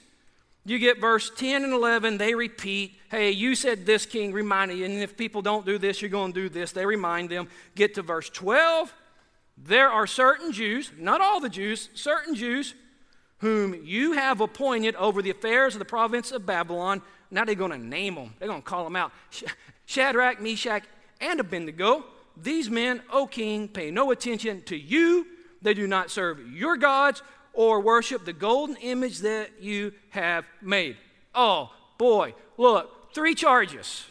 You 0.64 0.78
get 0.78 1.00
verse 1.00 1.30
10 1.34 1.64
and 1.64 1.72
11, 1.72 2.18
they 2.18 2.34
repeat, 2.34 2.94
Hey, 3.10 3.30
you 3.30 3.54
said 3.54 3.86
this, 3.86 4.04
king, 4.04 4.32
remind 4.32 4.70
you. 4.72 4.84
And 4.84 4.94
if 4.98 5.16
people 5.16 5.40
don't 5.40 5.64
do 5.64 5.78
this, 5.78 6.02
you're 6.02 6.10
going 6.10 6.32
to 6.34 6.40
do 6.40 6.48
this. 6.50 6.72
They 6.72 6.84
remind 6.84 7.30
them. 7.30 7.48
Get 7.74 7.94
to 7.94 8.02
verse 8.02 8.28
12. 8.28 8.92
There 9.56 9.88
are 9.88 10.06
certain 10.06 10.52
Jews, 10.52 10.92
not 10.98 11.20
all 11.20 11.40
the 11.40 11.48
Jews, 11.48 11.88
certain 11.94 12.34
Jews 12.34 12.74
whom 13.38 13.74
you 13.84 14.12
have 14.12 14.40
appointed 14.40 14.94
over 14.96 15.22
the 15.22 15.30
affairs 15.30 15.74
of 15.74 15.78
the 15.78 15.84
province 15.84 16.32
of 16.32 16.44
Babylon. 16.44 17.02
Now 17.30 17.44
they're 17.44 17.54
going 17.54 17.70
to 17.72 17.78
name 17.78 18.16
them, 18.16 18.34
they're 18.38 18.48
going 18.48 18.62
to 18.62 18.66
call 18.66 18.84
them 18.84 18.96
out 18.96 19.12
Shadrach, 19.86 20.40
Meshach, 20.40 20.84
and 21.20 21.40
Abednego. 21.40 22.04
These 22.36 22.70
men, 22.70 23.02
O 23.10 23.26
king, 23.26 23.68
pay 23.68 23.90
no 23.90 24.10
attention 24.10 24.62
to 24.62 24.76
you. 24.76 25.26
They 25.60 25.74
do 25.74 25.88
not 25.88 26.10
serve 26.10 26.40
your 26.52 26.76
gods 26.76 27.22
or 27.58 27.80
worship 27.80 28.24
the 28.24 28.32
golden 28.32 28.76
image 28.76 29.18
that 29.18 29.60
you 29.60 29.92
have 30.10 30.46
made. 30.62 30.96
Oh, 31.34 31.72
boy, 31.98 32.32
look, 32.56 33.12
three 33.12 33.34
charges. 33.34 34.06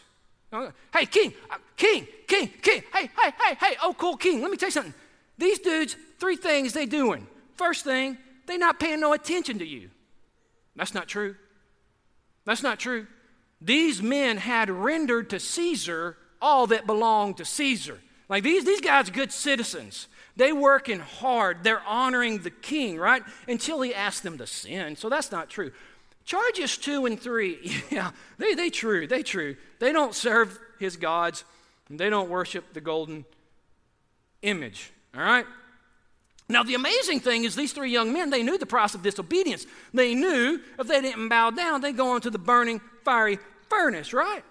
Uh, 0.52 0.70
hey, 0.92 1.06
king, 1.06 1.32
uh, 1.50 1.56
king, 1.74 2.06
king, 2.26 2.52
king. 2.60 2.82
Hey, 2.92 3.08
hey, 3.18 3.32
hey, 3.42 3.54
hey. 3.58 3.76
Oh, 3.82 3.94
cool, 3.96 4.18
king. 4.18 4.42
Let 4.42 4.50
me 4.50 4.58
tell 4.58 4.66
you 4.66 4.72
something. 4.72 4.92
These 5.38 5.60
dudes, 5.60 5.96
three 6.18 6.36
things 6.36 6.74
they 6.74 6.84
doing. 6.84 7.26
First 7.54 7.84
thing, 7.84 8.18
they 8.46 8.58
not 8.58 8.78
paying 8.78 9.00
no 9.00 9.14
attention 9.14 9.58
to 9.60 9.66
you. 9.66 9.88
That's 10.76 10.92
not 10.92 11.08
true. 11.08 11.34
That's 12.44 12.62
not 12.62 12.78
true. 12.78 13.06
These 13.62 14.02
men 14.02 14.36
had 14.36 14.68
rendered 14.68 15.30
to 15.30 15.40
Caesar 15.40 16.18
all 16.42 16.66
that 16.66 16.86
belonged 16.86 17.38
to 17.38 17.46
Caesar. 17.46 17.98
Like 18.28 18.42
these, 18.42 18.66
these 18.66 18.82
guys 18.82 19.08
are 19.08 19.12
good 19.12 19.32
citizens. 19.32 20.06
They 20.38 20.52
working 20.52 21.00
hard. 21.00 21.64
They're 21.64 21.82
honoring 21.84 22.38
the 22.38 22.50
king, 22.50 22.96
right? 22.96 23.24
Until 23.48 23.82
he 23.82 23.92
asked 23.92 24.22
them 24.22 24.38
to 24.38 24.46
sin. 24.46 24.94
So 24.94 25.08
that's 25.08 25.32
not 25.32 25.50
true. 25.50 25.72
Charges 26.24 26.78
two 26.78 27.06
and 27.06 27.20
three, 27.20 27.82
yeah, 27.90 28.12
they, 28.38 28.54
they 28.54 28.70
true, 28.70 29.06
they 29.06 29.22
true. 29.22 29.56
They 29.80 29.92
don't 29.92 30.14
serve 30.14 30.58
his 30.78 30.96
gods, 30.96 31.42
they 31.90 32.08
don't 32.08 32.30
worship 32.30 32.72
the 32.72 32.80
golden 32.80 33.24
image, 34.42 34.92
all 35.14 35.22
right? 35.22 35.46
Now, 36.48 36.62
the 36.62 36.74
amazing 36.74 37.20
thing 37.20 37.44
is, 37.44 37.56
these 37.56 37.72
three 37.72 37.90
young 37.90 38.12
men, 38.12 38.30
they 38.30 38.42
knew 38.42 38.56
the 38.56 38.66
price 38.66 38.94
of 38.94 39.02
disobedience. 39.02 39.66
They 39.92 40.14
knew 40.14 40.60
if 40.78 40.86
they 40.86 41.00
didn't 41.00 41.28
bow 41.28 41.50
down, 41.50 41.80
they'd 41.80 41.96
go 41.96 42.14
into 42.14 42.30
the 42.30 42.38
burning, 42.38 42.80
fiery 43.04 43.38
furnace, 43.68 44.12
right? 44.12 44.44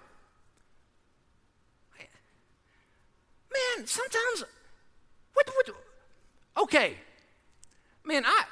Man, 3.78 3.88
sometimes, 3.88 4.44
what, 5.46 5.68
what, 5.68 6.64
okay. 6.64 6.96
Man, 8.04 8.24
I, 8.26 8.44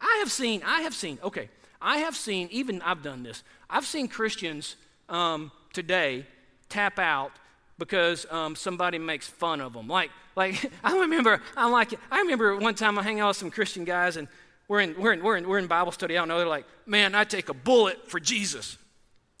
I 0.00 0.16
have 0.20 0.30
seen, 0.30 0.62
I 0.64 0.82
have 0.82 0.94
seen, 0.94 1.18
okay, 1.22 1.48
I 1.80 1.98
have 1.98 2.16
seen, 2.16 2.48
even 2.50 2.80
I've 2.82 3.02
done 3.02 3.22
this, 3.22 3.42
I've 3.68 3.86
seen 3.86 4.08
Christians 4.08 4.76
um, 5.08 5.50
today 5.72 6.26
tap 6.68 6.98
out 6.98 7.32
because 7.78 8.26
um, 8.30 8.56
somebody 8.56 8.98
makes 8.98 9.26
fun 9.26 9.60
of 9.60 9.72
them. 9.72 9.88
Like, 9.88 10.10
like 10.36 10.70
I 10.84 10.98
remember, 10.98 11.40
I'm 11.56 11.72
like. 11.72 11.94
I 12.10 12.20
remember 12.20 12.56
one 12.56 12.74
time 12.74 12.98
I 12.98 13.02
hang 13.02 13.20
out 13.20 13.28
with 13.28 13.36
some 13.36 13.50
Christian 13.50 13.84
guys 13.84 14.16
and 14.16 14.28
we're 14.66 14.80
in, 14.80 15.00
we're 15.00 15.12
in, 15.12 15.22
we're 15.22 15.36
in, 15.36 15.48
we're 15.48 15.58
in 15.58 15.66
Bible 15.66 15.92
study. 15.92 16.16
I 16.16 16.20
don't 16.20 16.28
know. 16.28 16.38
They're 16.38 16.46
like, 16.46 16.66
man, 16.86 17.14
I 17.14 17.24
take 17.24 17.48
a 17.48 17.54
bullet 17.54 18.10
for 18.10 18.20
Jesus. 18.20 18.76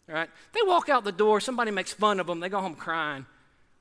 Right? 0.06 0.30
They 0.52 0.60
walk 0.64 0.88
out 0.88 1.04
the 1.04 1.12
door. 1.12 1.40
Somebody 1.40 1.70
makes 1.70 1.92
fun 1.92 2.18
of 2.18 2.26
them. 2.26 2.40
They 2.40 2.48
go 2.48 2.60
home 2.60 2.74
crying. 2.74 3.26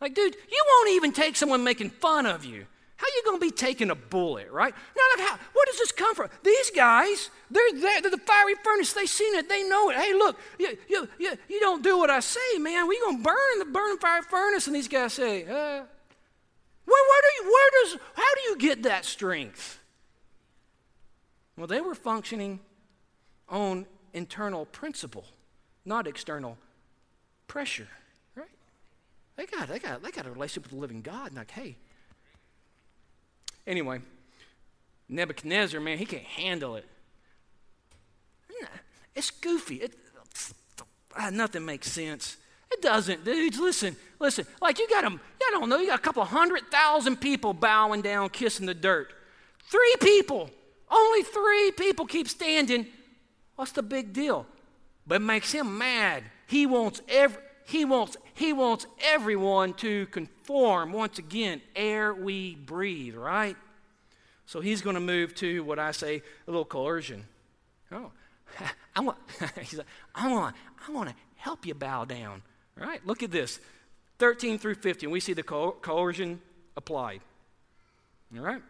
Like, 0.02 0.14
dude, 0.14 0.36
you 0.36 0.66
won't 0.68 0.90
even 0.92 1.14
take 1.14 1.36
someone 1.36 1.64
making 1.64 1.92
fun 1.92 2.26
of 2.26 2.44
you. 2.44 2.66
How 2.98 3.06
are 3.06 3.16
you 3.16 3.22
going 3.26 3.40
to 3.40 3.46
be 3.46 3.52
taking 3.52 3.92
a 3.92 3.96
bullet, 3.96 4.50
right? 4.52 4.74
Now, 4.74 5.04
like 5.16 5.30
how, 5.30 5.38
where 5.54 5.66
does 5.68 5.78
this 5.78 5.92
come 5.92 6.16
from? 6.16 6.30
These 6.44 6.72
guys, 6.72 7.30
they're 7.52 7.72
there. 7.74 8.02
They're 8.02 8.10
the 8.10 8.18
fiery 8.18 8.56
furnace. 8.64 8.92
They've 8.94 9.08
seen 9.08 9.36
it. 9.36 9.48
They 9.48 9.62
know 9.64 9.92
it. 9.92 9.98
Hey, 9.98 10.14
look, 10.14 10.40
you, 10.58 10.76
you, 10.90 11.08
you, 11.20 11.38
you 11.48 11.60
don't 11.60 11.84
do 11.84 12.00
what 12.00 12.10
I 12.10 12.20
say, 12.22 12.58
man. 12.60 12.88
We're 12.88 13.00
going 13.02 13.18
to 13.18 13.24
burn 13.24 13.60
the 13.60 13.66
burning 13.66 14.00
fire 14.00 14.24
furnace. 14.24 14.66
And 14.66 14.76
these 14.76 14.88
guys 14.88 15.14
say, 15.14 15.44
uh, 15.44 15.48
where, 15.48 15.86
where, 16.86 17.22
do 17.22 17.44
you, 17.44 17.52
where 17.52 17.72
does, 17.84 18.00
how 18.16 18.36
do 18.36 18.42
you 18.50 18.58
get 18.58 18.84
that 18.84 19.06
strength? 19.06 19.80
Well, 21.56 21.68
they 21.68 21.82
were 21.82 21.96
functioning 21.96 22.60
on 23.48 23.86
internal 24.14 24.66
principle, 24.66 25.26
not 25.86 26.08
external 26.08 26.58
pressure, 27.48 27.90
right? 28.36 28.50
They 29.36 29.46
got, 29.46 29.68
they 29.68 29.78
got, 29.78 30.02
they 30.02 30.10
got 30.10 30.26
a 30.26 30.32
relationship 30.32 30.64
with 30.64 30.72
the 30.72 30.80
living 30.80 31.04
God. 31.04 31.28
And 31.28 31.36
like, 31.36 31.52
hey, 31.52 31.76
Anyway, 33.68 34.00
Nebuchadnezzar, 35.10 35.80
man, 35.80 36.00
he 36.00 36.06
can't 36.06 36.24
handle 36.24 36.78
it. 36.78 36.86
It's 39.18 39.32
goofy. 39.32 39.78
It, 39.78 39.94
uh, 41.20 41.32
nothing 41.32 41.66
makes 41.66 41.92
sense. 41.92 42.38
It 42.72 42.84
doesn't, 42.84 43.26
dudes. 43.26 43.60
Listen, 43.60 43.96
listen. 44.20 44.46
Like 44.62 44.78
you 44.78 44.88
got 44.88 45.02
them, 45.02 45.20
I 45.42 45.50
don't 45.52 45.70
know, 45.70 45.80
you 45.80 45.88
got 45.88 46.00
a 46.00 46.02
couple 46.02 46.24
hundred 46.24 46.70
thousand 46.70 47.18
people 47.18 47.54
bowing 47.54 48.04
down, 48.04 48.30
kissing 48.30 48.68
the 48.68 48.76
dirt. 48.76 49.12
Three 49.72 49.96
people, 50.00 50.52
only 50.92 51.24
three 51.24 51.72
people 51.72 52.06
keep 52.06 52.28
standing. 52.28 52.86
What's 53.56 53.72
the 53.72 53.82
big 53.82 54.14
deal? 54.14 54.46
But 55.08 55.16
it 55.16 55.26
makes 55.26 55.52
him 55.52 55.80
mad. 55.80 56.24
He 56.46 56.68
wants 56.68 57.02
every, 57.10 57.42
he 57.68 57.84
wants, 57.84 58.16
he 58.34 58.54
wants 58.54 58.88
everyone 59.04 59.74
to 59.74 60.06
conform. 60.06 60.94
Once 60.94 61.20
again, 61.20 61.62
air 61.76 62.14
we 62.14 62.56
breathe, 62.56 63.14
right? 63.14 63.58
So 64.46 64.62
he's 64.62 64.82
going 64.82 64.94
to 64.94 65.02
move 65.02 65.36
to 65.36 65.66
what 65.66 65.78
I 65.78 65.92
say 65.92 66.22
a 66.48 66.50
little 66.50 66.64
coercion. 66.64 67.26
Oh, 67.92 68.12
I 68.96 69.02
want, 69.02 69.18
he's 69.60 69.80
like, 69.80 69.88
I 70.16 70.32
want, 70.32 70.56
I 70.88 70.92
want 70.94 71.10
to 71.10 71.16
help 71.36 71.66
you 71.66 71.74
bow 71.74 72.06
down. 72.06 72.42
Right? 72.78 73.06
Look 73.06 73.22
at 73.22 73.32
this 73.32 73.60
13 74.20 74.60
through 74.60 74.76
15. 74.76 75.12
We 75.12 75.20
see 75.20 75.34
the 75.34 75.44
co- 75.44 75.76
coercion 75.82 76.40
applied. 76.78 77.20
All 78.34 78.44
right? 78.44 78.62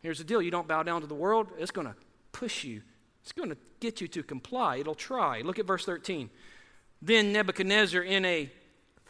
Here's 0.00 0.16
the 0.16 0.24
deal 0.24 0.40
you 0.40 0.50
don't 0.50 0.66
bow 0.66 0.82
down 0.82 1.02
to 1.02 1.06
the 1.06 1.14
world, 1.14 1.48
it's 1.58 1.72
going 1.72 1.88
to 1.88 1.94
push 2.32 2.64
you, 2.64 2.80
it's 3.22 3.32
going 3.32 3.50
to 3.50 3.58
get 3.80 4.00
you 4.00 4.08
to 4.08 4.22
comply. 4.22 4.76
It'll 4.76 4.94
try. 4.94 5.42
Look 5.42 5.58
at 5.58 5.66
verse 5.66 5.84
13. 5.84 6.30
Then 7.02 7.32
Nebuchadnezzar, 7.32 8.02
in 8.02 8.24
a 8.24 8.50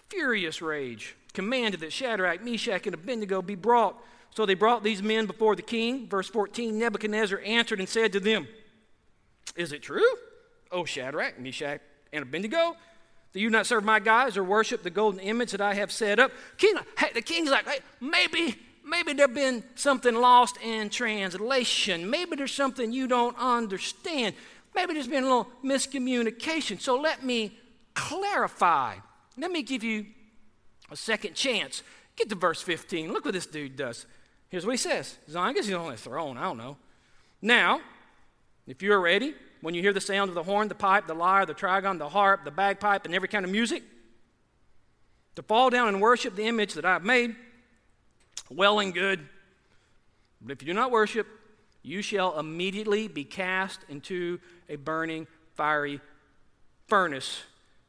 furious 0.08 0.62
rage, 0.62 1.16
commanded 1.32 1.80
that 1.80 1.92
Shadrach, 1.92 2.44
Meshach, 2.44 2.86
and 2.86 2.94
Abednego 2.94 3.42
be 3.42 3.54
brought. 3.54 3.96
So 4.34 4.46
they 4.46 4.54
brought 4.54 4.84
these 4.84 5.02
men 5.02 5.26
before 5.26 5.56
the 5.56 5.62
king. 5.62 6.08
Verse 6.08 6.28
14 6.28 6.78
Nebuchadnezzar 6.78 7.40
answered 7.44 7.80
and 7.80 7.88
said 7.88 8.12
to 8.12 8.20
them, 8.20 8.46
Is 9.56 9.72
it 9.72 9.82
true, 9.82 10.02
O 10.70 10.84
Shadrach, 10.84 11.38
Meshach, 11.40 11.80
and 12.12 12.22
Abednego, 12.22 12.76
that 13.32 13.40
you 13.40 13.50
not 13.50 13.66
serve 13.66 13.84
my 13.84 14.00
gods 14.00 14.36
or 14.36 14.44
worship 14.44 14.82
the 14.82 14.90
golden 14.90 15.20
image 15.20 15.52
that 15.52 15.60
I 15.60 15.74
have 15.74 15.90
set 15.90 16.18
up? 16.18 16.30
King, 16.58 16.76
hey, 16.98 17.10
the 17.12 17.22
king's 17.22 17.50
like, 17.50 17.66
hey, 17.66 17.78
maybe, 18.00 18.56
maybe 18.84 19.12
there's 19.12 19.30
been 19.30 19.64
something 19.74 20.14
lost 20.14 20.58
in 20.62 20.90
translation. 20.90 22.08
Maybe 22.08 22.36
there's 22.36 22.54
something 22.54 22.92
you 22.92 23.08
don't 23.08 23.36
understand. 23.38 24.34
Maybe 24.74 24.94
there's 24.94 25.08
been 25.08 25.24
a 25.24 25.26
little 25.26 25.50
miscommunication. 25.64 26.80
So 26.80 27.00
let 27.00 27.24
me 27.24 27.59
clarify. 27.94 28.96
Let 29.36 29.50
me 29.50 29.62
give 29.62 29.82
you 29.82 30.06
a 30.90 30.96
second 30.96 31.34
chance. 31.34 31.82
Get 32.16 32.28
to 32.28 32.34
verse 32.34 32.60
15. 32.62 33.12
Look 33.12 33.24
what 33.24 33.34
this 33.34 33.46
dude 33.46 33.76
does. 33.76 34.06
Here's 34.48 34.66
what 34.66 34.72
he 34.72 34.78
says. 34.78 35.16
I 35.34 35.52
guess 35.52 35.66
he's 35.66 35.74
on 35.74 35.90
the 35.90 35.96
throne. 35.96 36.36
I 36.36 36.42
don't 36.42 36.58
know. 36.58 36.76
Now, 37.40 37.80
if 38.66 38.82
you're 38.82 39.00
ready, 39.00 39.34
when 39.60 39.74
you 39.74 39.82
hear 39.82 39.92
the 39.92 40.00
sound 40.00 40.28
of 40.28 40.34
the 40.34 40.42
horn, 40.42 40.68
the 40.68 40.74
pipe, 40.74 41.06
the 41.06 41.14
lyre, 41.14 41.46
the 41.46 41.54
trigon, 41.54 41.98
the 41.98 42.08
harp, 42.08 42.44
the 42.44 42.50
bagpipe, 42.50 43.04
and 43.04 43.14
every 43.14 43.28
kind 43.28 43.44
of 43.44 43.50
music, 43.50 43.82
to 45.36 45.42
fall 45.42 45.70
down 45.70 45.88
and 45.88 46.00
worship 46.00 46.34
the 46.34 46.46
image 46.46 46.74
that 46.74 46.84
I've 46.84 47.04
made, 47.04 47.36
well 48.50 48.80
and 48.80 48.92
good. 48.92 49.26
But 50.42 50.52
if 50.52 50.62
you 50.62 50.66
do 50.66 50.74
not 50.74 50.90
worship, 50.90 51.26
you 51.82 52.02
shall 52.02 52.38
immediately 52.38 53.08
be 53.08 53.24
cast 53.24 53.80
into 53.88 54.40
a 54.68 54.76
burning, 54.76 55.26
fiery 55.54 56.00
furnace. 56.88 57.42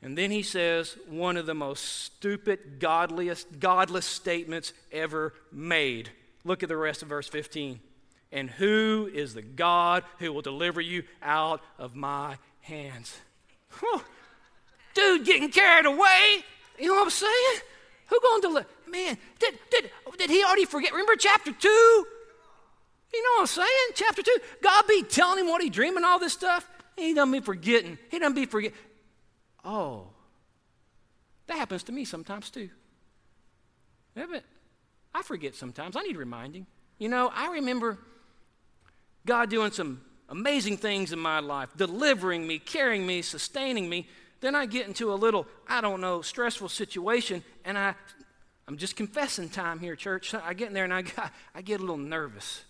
And 0.03 0.17
then 0.17 0.31
he 0.31 0.41
says 0.41 0.97
one 1.07 1.37
of 1.37 1.45
the 1.45 1.53
most 1.53 1.81
stupid, 1.83 2.79
godliest, 2.79 3.59
godless 3.59 4.05
statements 4.05 4.73
ever 4.91 5.33
made. 5.51 6.09
Look 6.43 6.63
at 6.63 6.69
the 6.69 6.77
rest 6.77 7.03
of 7.03 7.09
verse 7.09 7.27
15. 7.27 7.79
And 8.31 8.49
who 8.49 9.09
is 9.13 9.33
the 9.33 9.41
God 9.41 10.03
who 10.19 10.33
will 10.33 10.41
deliver 10.41 10.81
you 10.81 11.03
out 11.21 11.61
of 11.77 11.95
my 11.95 12.37
hands? 12.61 13.15
Dude, 14.93 15.25
getting 15.25 15.49
carried 15.49 15.85
away. 15.85 16.43
You 16.79 16.87
know 16.87 16.95
what 16.95 17.03
I'm 17.03 17.09
saying? 17.09 17.59
Who 18.07 18.19
going 18.21 18.41
to 18.41 18.47
deliver? 18.47 18.67
Man, 18.89 19.17
did, 19.39 19.53
did, 19.69 19.91
did 20.17 20.29
he 20.29 20.43
already 20.43 20.65
forget? 20.65 20.91
Remember 20.91 21.15
chapter 21.15 21.51
2? 21.51 21.67
You 23.13 23.23
know 23.23 23.29
what 23.35 23.41
I'm 23.41 23.47
saying? 23.47 23.67
Chapter 23.95 24.23
2. 24.23 24.31
God 24.63 24.87
be 24.87 25.03
telling 25.03 25.39
him 25.39 25.47
what 25.47 25.61
he 25.61 25.69
dreaming, 25.69 26.03
all 26.03 26.19
this 26.19 26.33
stuff. 26.33 26.67
He 26.97 27.13
done 27.13 27.31
be 27.31 27.39
forgetting. 27.39 27.97
He 28.09 28.19
done 28.19 28.33
be 28.33 28.45
forgetting. 28.45 28.77
Oh, 29.63 30.07
that 31.47 31.57
happens 31.57 31.83
to 31.83 31.91
me 31.91 32.05
sometimes 32.05 32.49
too. 32.49 32.69
but 34.15 34.43
I 35.13 35.21
forget 35.21 35.55
sometimes. 35.55 35.95
I 35.95 36.01
need 36.01 36.17
reminding. 36.17 36.65
You 36.97 37.09
know, 37.09 37.31
I 37.33 37.51
remember 37.53 37.97
God 39.25 39.49
doing 39.49 39.71
some 39.71 40.01
amazing 40.29 40.77
things 40.77 41.11
in 41.11 41.19
my 41.19 41.39
life, 41.39 41.69
delivering 41.75 42.47
me, 42.47 42.57
carrying 42.57 43.05
me, 43.05 43.21
sustaining 43.21 43.89
me. 43.89 44.07
Then 44.39 44.55
I 44.55 44.65
get 44.65 44.87
into 44.87 45.13
a 45.13 45.15
little, 45.15 45.45
I 45.67 45.81
don't 45.81 46.01
know, 46.01 46.21
stressful 46.21 46.69
situation, 46.69 47.43
and 47.65 47.77
I, 47.77 47.93
I'm 48.67 48.77
just 48.77 48.95
confessing 48.95 49.49
time 49.49 49.79
here, 49.79 49.95
church. 49.95 50.33
I 50.43 50.53
get 50.53 50.69
in 50.69 50.73
there 50.73 50.85
and 50.85 50.93
I, 50.93 51.03
got, 51.03 51.31
I 51.53 51.61
get 51.61 51.79
a 51.79 51.83
little 51.83 51.97
nervous. 51.97 52.63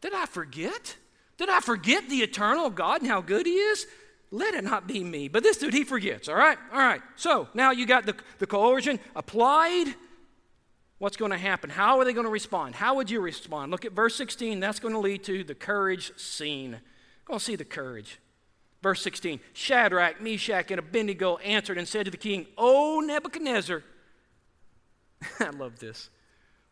Did 0.00 0.14
I 0.14 0.26
forget? 0.26 0.96
Did 1.38 1.48
I 1.48 1.60
forget 1.60 2.08
the 2.08 2.18
eternal 2.18 2.70
God 2.70 3.00
and 3.00 3.10
how 3.10 3.20
good 3.20 3.46
He 3.46 3.54
is? 3.54 3.86
Let 4.30 4.54
it 4.54 4.62
not 4.62 4.86
be 4.86 5.02
me. 5.02 5.28
But 5.28 5.42
this 5.42 5.56
dude, 5.56 5.74
he 5.74 5.84
forgets, 5.84 6.28
all 6.28 6.36
right? 6.36 6.58
All 6.72 6.78
right. 6.78 7.02
So 7.16 7.48
now 7.52 7.72
you 7.72 7.86
got 7.86 8.06
the, 8.06 8.14
the 8.38 8.46
coercion 8.46 9.00
applied. 9.16 9.94
what's 10.98 11.16
going 11.16 11.32
to 11.32 11.38
happen? 11.38 11.68
How 11.68 11.98
are 11.98 12.04
they 12.04 12.12
going 12.12 12.26
to 12.26 12.30
respond? 12.30 12.76
How 12.76 12.94
would 12.94 13.10
you 13.10 13.20
respond? 13.20 13.72
Look 13.72 13.84
at 13.84 13.92
verse 13.92 14.14
16. 14.14 14.60
That's 14.60 14.78
going 14.78 14.94
to 14.94 15.00
lead 15.00 15.24
to 15.24 15.42
the 15.42 15.54
courage 15.54 16.12
scene. 16.16 16.80
Go 17.24 17.38
see 17.38 17.56
the 17.56 17.64
courage. 17.64 18.20
Verse 18.82 19.02
16 19.02 19.40
Shadrach, 19.52 20.20
Meshach, 20.20 20.70
and 20.70 20.78
Abednego 20.78 21.36
answered 21.38 21.76
and 21.76 21.86
said 21.86 22.04
to 22.04 22.10
the 22.10 22.16
king, 22.16 22.46
O 22.56 23.00
Nebuchadnezzar, 23.00 23.82
I 25.40 25.50
love 25.50 25.78
this. 25.80 26.08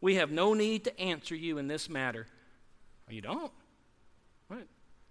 We 0.01 0.15
have 0.15 0.31
no 0.31 0.55
need 0.55 0.85
to 0.85 1.01
answer 1.01 1.35
you 1.35 1.59
in 1.59 1.67
this 1.67 1.89
matter. 1.89 2.27
Oh, 3.09 3.13
you 3.13 3.21
don't? 3.21 3.53
What? 4.47 4.67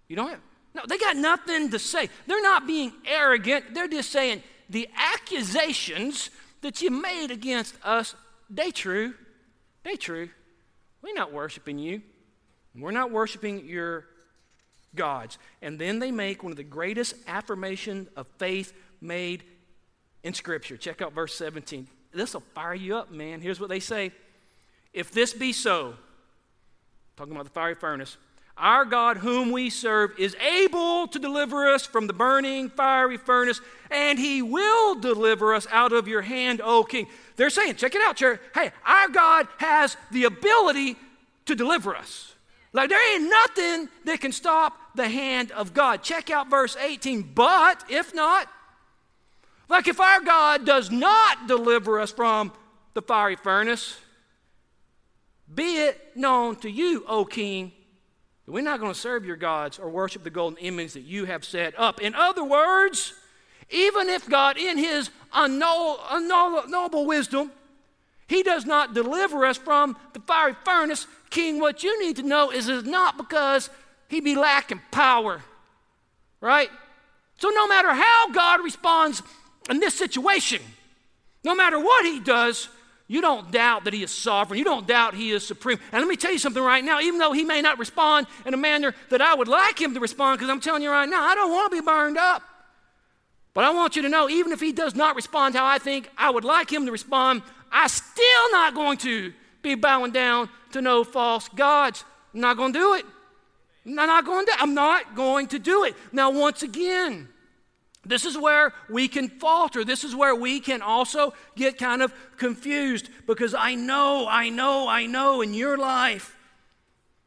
You 0.08 0.16
don't 0.16 0.30
have? 0.30 0.40
No, 0.78 0.84
they 0.88 1.00
got 1.00 1.18
nothing 1.18 1.72
to 1.72 1.80
say. 1.80 2.08
They're 2.28 2.42
not 2.44 2.68
being 2.68 2.94
arrogant. 3.04 3.74
They're 3.74 3.88
just 3.88 4.12
saying 4.12 4.44
the 4.70 4.88
accusations 4.96 6.30
that 6.62 6.84
you 6.84 6.92
made 6.92 7.32
against 7.32 7.74
us, 7.84 8.14
they 8.48 8.70
true. 8.70 9.16
They 9.84 9.96
true. 9.96 10.30
We're 11.02 11.16
not 11.16 11.34
worshiping 11.34 11.80
you. 11.80 12.04
We're 12.76 12.92
not 12.92 13.10
worshiping 13.10 13.66
your 13.66 14.06
gods. 14.94 15.40
And 15.64 15.80
then 15.80 15.98
they 15.98 16.12
make 16.12 16.44
one 16.44 16.52
of 16.52 16.58
the 16.58 16.64
greatest 16.64 17.16
affirmations 17.26 18.10
of 18.16 18.28
faith 18.38 18.72
made 19.02 19.46
in 20.22 20.36
Scripture. 20.36 20.78
Check 20.78 21.02
out 21.02 21.14
verse 21.14 21.34
17. 21.34 21.88
This 22.14 22.36
will 22.36 22.44
fire 22.54 22.76
you 22.76 22.98
up, 22.98 23.12
man. 23.12 23.42
Here's 23.42 23.60
what 23.60 23.70
they 23.70 23.80
say 23.80 24.12
If 24.94 25.12
this 25.12 25.34
be 25.34 25.54
so, 25.54 25.96
talking 27.16 27.34
about 27.34 27.46
the 27.46 27.52
fiery 27.52 27.74
furnace, 27.74 28.18
our 28.58 28.86
God, 28.86 29.18
whom 29.18 29.52
we 29.52 29.70
serve, 29.70 30.12
is 30.18 30.36
able 30.36 31.08
to 31.08 31.20
deliver 31.20 31.68
us 31.68 31.86
from 31.86 32.08
the 32.08 32.14
burning 32.14 32.70
fiery 32.70 33.18
furnace, 33.18 33.62
and 33.92 34.18
he 34.18 34.42
will 34.42 34.96
deliver 34.96 35.54
us 35.54 35.68
out 35.72 35.94
of 35.94 36.08
your 36.08 36.22
hand, 36.22 36.62
O 36.64 36.84
king. 36.84 37.08
They're 37.36 37.50
saying, 37.50 37.76
check 37.76 37.96
it 37.96 38.02
out, 38.02 38.16
church. 38.16 38.40
Hey, 38.54 38.72
our 38.86 39.10
God 39.10 39.48
has 39.58 39.96
the 40.12 40.26
ability 40.26 40.96
to 41.46 41.56
deliver 41.56 41.96
us. 41.96 42.34
Like 42.74 42.90
there 42.90 43.16
ain't 43.16 43.30
nothing 43.30 43.90
that 44.06 44.22
can 44.22 44.32
stop 44.32 44.78
the 44.96 45.08
hand 45.08 45.52
of 45.52 45.74
God. 45.74 46.04
Check 46.04 46.30
out 46.30 46.50
verse 46.50 46.76
18. 46.76 47.32
But 47.34 47.84
if 47.90 48.14
not, 48.14 48.48
like 49.70 49.88
if 49.88 50.00
our 50.00 50.22
God 50.22 50.66
does 50.66 50.92
not 50.92 51.48
deliver 51.48 52.00
us 52.00 52.12
from 52.12 52.52
the 52.94 53.02
fiery 53.02 53.36
furnace, 53.36 53.98
be 55.54 55.78
it 55.78 56.16
known 56.16 56.58
to 56.58 56.70
you, 56.70 57.04
O 57.08 57.26
king, 57.26 57.72
we're 58.48 58.64
not 58.64 58.80
going 58.80 58.94
to 58.94 59.00
serve 59.00 59.26
your 59.26 59.36
gods 59.36 59.78
or 59.78 59.90
worship 59.90 60.24
the 60.24 60.30
golden 60.30 60.58
image 60.60 60.94
that 60.94 61.02
you 61.02 61.26
have 61.26 61.44
set 61.44 61.78
up. 61.78 62.02
In 62.02 62.16
other 62.16 62.44
words, 62.44 63.14
even 63.70 64.08
if 64.08 64.30
God, 64.30 64.58
in 64.58 64.78
his 64.78 65.10
unknowable 65.34 67.06
wisdom, 67.06 67.52
he 68.28 68.44
does 68.44 68.66
not 68.66 68.94
deliver 68.94 69.46
us 69.46 69.58
from 69.58 69.98
the 70.14 70.22
fiery 70.22 70.56
furnace, 70.64 71.08
King, 71.30 71.60
what 71.60 71.84
you 71.84 72.02
need 72.02 72.16
to 72.16 72.24
know 72.24 72.50
is 72.52 72.70
it's 72.70 72.88
not 72.88 73.18
because 73.18 73.70
he 74.08 74.22
be 74.22 74.36
lacking 74.36 74.82
power, 74.92 75.42
right? 76.40 76.70
So 77.40 77.50
no 77.50 77.68
matter 77.68 77.94
how 77.94 78.30
God 78.32 78.64
responds 78.64 79.22
in 79.70 79.82
this 79.82 79.94
situation, 79.94 80.62
no 81.44 81.54
matter 81.54 81.78
what 81.80 82.06
he 82.06 82.22
does, 82.22 82.70
you 83.08 83.22
don't 83.22 83.52
doubt 83.52 83.86
that 83.86 83.94
He 83.94 84.04
is 84.04 84.12
sovereign. 84.12 84.58
You 84.58 84.66
don't 84.66 84.86
doubt 84.86 85.14
He 85.14 85.32
is 85.32 85.48
supreme. 85.48 85.80
And 85.92 86.02
let 86.02 86.10
me 86.10 86.18
tell 86.18 86.32
you 86.32 86.40
something 86.40 86.62
right 86.62 86.84
now, 86.84 87.00
even 87.00 87.20
though 87.20 87.32
He 87.32 87.46
may 87.46 87.62
not 87.62 87.80
respond 87.80 88.28
in 88.46 88.54
a 88.54 88.58
manner 88.58 88.94
that 89.10 89.22
I 89.22 89.34
would 89.34 89.48
like 89.48 89.82
Him 89.82 89.94
to 89.94 90.00
respond, 90.00 90.40
because 90.40 90.50
I'm 90.50 90.60
telling 90.60 90.84
you 90.84 90.92
right 90.92 91.08
now, 91.08 91.24
I 91.24 91.34
don't 91.36 91.52
want 91.52 91.72
to 91.72 91.82
be 91.82 91.86
burned 91.86 92.18
up. 92.18 92.44
But 93.54 93.64
I 93.64 93.72
want 93.72 93.96
you 93.96 94.02
to 94.04 94.10
know, 94.10 94.30
even 94.30 94.52
if 94.52 94.60
He 94.60 94.72
does 94.72 94.94
not 94.94 95.16
respond 95.16 95.56
how 95.56 95.66
I 95.66 95.80
think 95.80 96.10
I 96.18 96.30
would 96.30 96.44
like 96.44 96.72
Him 96.72 96.86
to 96.86 96.92
respond, 96.92 97.42
I'm 97.72 97.88
still 97.88 98.52
not 98.52 98.76
going 98.76 98.98
to 99.00 99.34
be 99.62 99.76
bowing 99.76 100.12
down 100.12 100.50
to 100.74 100.82
no 100.82 101.04
false 101.04 101.48
gods. 101.50 102.04
I'm 102.34 102.42
not 102.42 102.58
going 102.58 102.74
to 102.74 102.80
do 102.80 102.94
it. 102.96 103.06
I'm 103.86 103.96
not 103.96 104.26
going 104.26 104.46
to. 104.46 104.52
I'm 104.60 104.74
not 104.74 105.16
going 105.16 105.48
to 105.48 105.60
do 105.60 105.86
it. 105.86 105.96
Now, 106.12 106.30
once 106.30 106.62
again, 106.62 107.30
this 108.08 108.26
is 108.26 108.38
where 108.38 108.74
we 108.90 109.08
can 109.08 109.30
falter. 109.30 109.84
This 109.84 110.04
is 110.04 110.16
where 110.16 110.36
we 110.36 110.60
can 110.60 110.82
also 110.82 111.34
get 111.56 111.78
kind 111.78 112.02
of 112.02 112.14
confused 112.38 113.10
because 113.26 113.54
I 113.54 113.76
know, 113.76 114.28
I 114.30 114.50
know, 114.50 114.88
I 114.88 115.06
know 115.06 115.42
in 115.42 115.54
your 115.54 115.78
life 115.78 116.36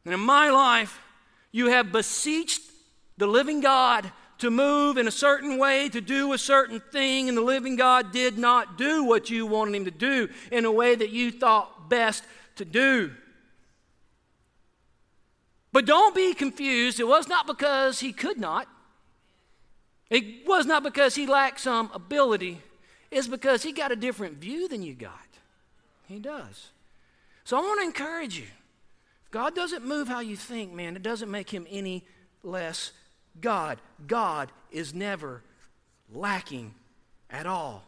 and 0.05 0.13
in 0.13 0.19
my 0.19 0.49
life, 0.49 0.99
you 1.51 1.67
have 1.67 1.91
beseeched 1.91 2.61
the 3.17 3.27
living 3.27 3.61
God 3.61 4.11
to 4.39 4.49
move 4.49 4.97
in 4.97 5.07
a 5.07 5.11
certain 5.11 5.59
way, 5.59 5.87
to 5.89 6.01
do 6.01 6.33
a 6.33 6.37
certain 6.37 6.79
thing, 6.79 7.29
and 7.29 7.37
the 7.37 7.41
living 7.41 7.75
God 7.75 8.11
did 8.11 8.37
not 8.39 8.77
do 8.77 9.03
what 9.03 9.29
you 9.29 9.45
wanted 9.45 9.75
him 9.75 9.85
to 9.85 9.91
do 9.91 10.29
in 10.51 10.65
a 10.65 10.71
way 10.71 10.95
that 10.95 11.11
you 11.11 11.31
thought 11.31 11.89
best 11.89 12.23
to 12.55 12.65
do. 12.65 13.11
But 15.71 15.85
don't 15.85 16.15
be 16.15 16.33
confused. 16.33 16.99
It 16.99 17.07
was 17.07 17.27
not 17.27 17.45
because 17.45 17.99
he 17.99 18.11
could 18.11 18.39
not. 18.39 18.67
It 20.11 20.45
was 20.45 20.65
not 20.65 20.83
because 20.83 21.15
he 21.15 21.25
lacked 21.25 21.61
some 21.61 21.89
ability, 21.93 22.59
it's 23.09 23.27
because 23.27 23.63
he 23.63 23.71
got 23.71 23.91
a 23.91 23.95
different 23.95 24.37
view 24.37 24.67
than 24.67 24.83
you 24.83 24.93
got. 24.93 25.13
He 26.07 26.19
does. 26.19 26.67
So 27.45 27.57
I 27.57 27.61
want 27.61 27.79
to 27.79 27.85
encourage 27.85 28.37
you. 28.37 28.45
If 29.25 29.31
God 29.31 29.55
doesn't 29.55 29.85
move 29.85 30.09
how 30.09 30.19
you 30.19 30.35
think, 30.35 30.73
man, 30.73 30.97
it 30.97 31.01
doesn't 31.01 31.31
make 31.31 31.49
him 31.49 31.65
any 31.69 32.03
less 32.43 32.91
God. 33.39 33.79
God 34.05 34.51
is 34.69 34.93
never 34.93 35.41
lacking 36.13 36.73
at 37.29 37.47
all. 37.47 37.83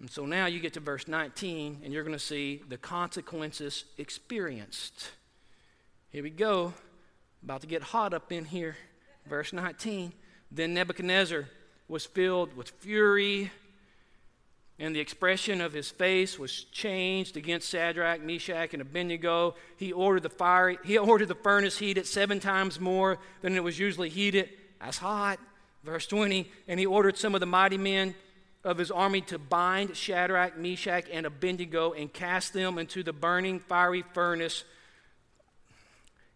And 0.00 0.10
so 0.10 0.26
now 0.26 0.46
you 0.46 0.58
get 0.58 0.74
to 0.74 0.80
verse 0.80 1.06
19, 1.06 1.80
and 1.84 1.92
you're 1.92 2.02
going 2.02 2.12
to 2.12 2.18
see 2.18 2.62
the 2.68 2.78
consequences 2.78 3.84
experienced. 3.96 5.10
Here 6.10 6.22
we 6.24 6.30
go. 6.30 6.74
About 7.44 7.60
to 7.60 7.68
get 7.68 7.82
hot 7.82 8.12
up 8.12 8.32
in 8.32 8.44
here. 8.44 8.76
Verse 9.28 9.52
19. 9.52 10.12
Then 10.50 10.74
Nebuchadnezzar 10.74 11.46
was 11.88 12.06
filled 12.06 12.56
with 12.56 12.70
fury, 12.70 13.50
and 14.78 14.94
the 14.94 15.00
expression 15.00 15.60
of 15.60 15.72
his 15.72 15.90
face 15.90 16.38
was 16.38 16.64
changed 16.64 17.36
against 17.36 17.70
Shadrach, 17.70 18.22
Meshach, 18.22 18.72
and 18.72 18.82
Abednego. 18.82 19.56
He 19.76 19.92
ordered 19.92 20.22
the 20.22 20.30
fire, 20.30 20.76
he 20.84 20.96
ordered 20.96 21.28
the 21.28 21.34
furnace 21.34 21.78
heated 21.78 22.06
seven 22.06 22.40
times 22.40 22.78
more 22.78 23.18
than 23.42 23.56
it 23.56 23.64
was 23.64 23.78
usually 23.78 24.08
heated. 24.08 24.50
That's 24.80 24.98
hot. 24.98 25.40
Verse 25.84 26.06
20, 26.06 26.50
and 26.66 26.78
he 26.78 26.86
ordered 26.86 27.16
some 27.16 27.34
of 27.34 27.40
the 27.40 27.46
mighty 27.46 27.78
men 27.78 28.14
of 28.64 28.78
his 28.78 28.90
army 28.90 29.20
to 29.22 29.38
bind 29.38 29.96
Shadrach, 29.96 30.58
Meshach, 30.58 31.06
and 31.10 31.24
Abednego 31.24 31.92
and 31.92 32.12
cast 32.12 32.52
them 32.52 32.78
into 32.78 33.02
the 33.02 33.12
burning 33.12 33.60
fiery 33.60 34.04
furnace 34.12 34.64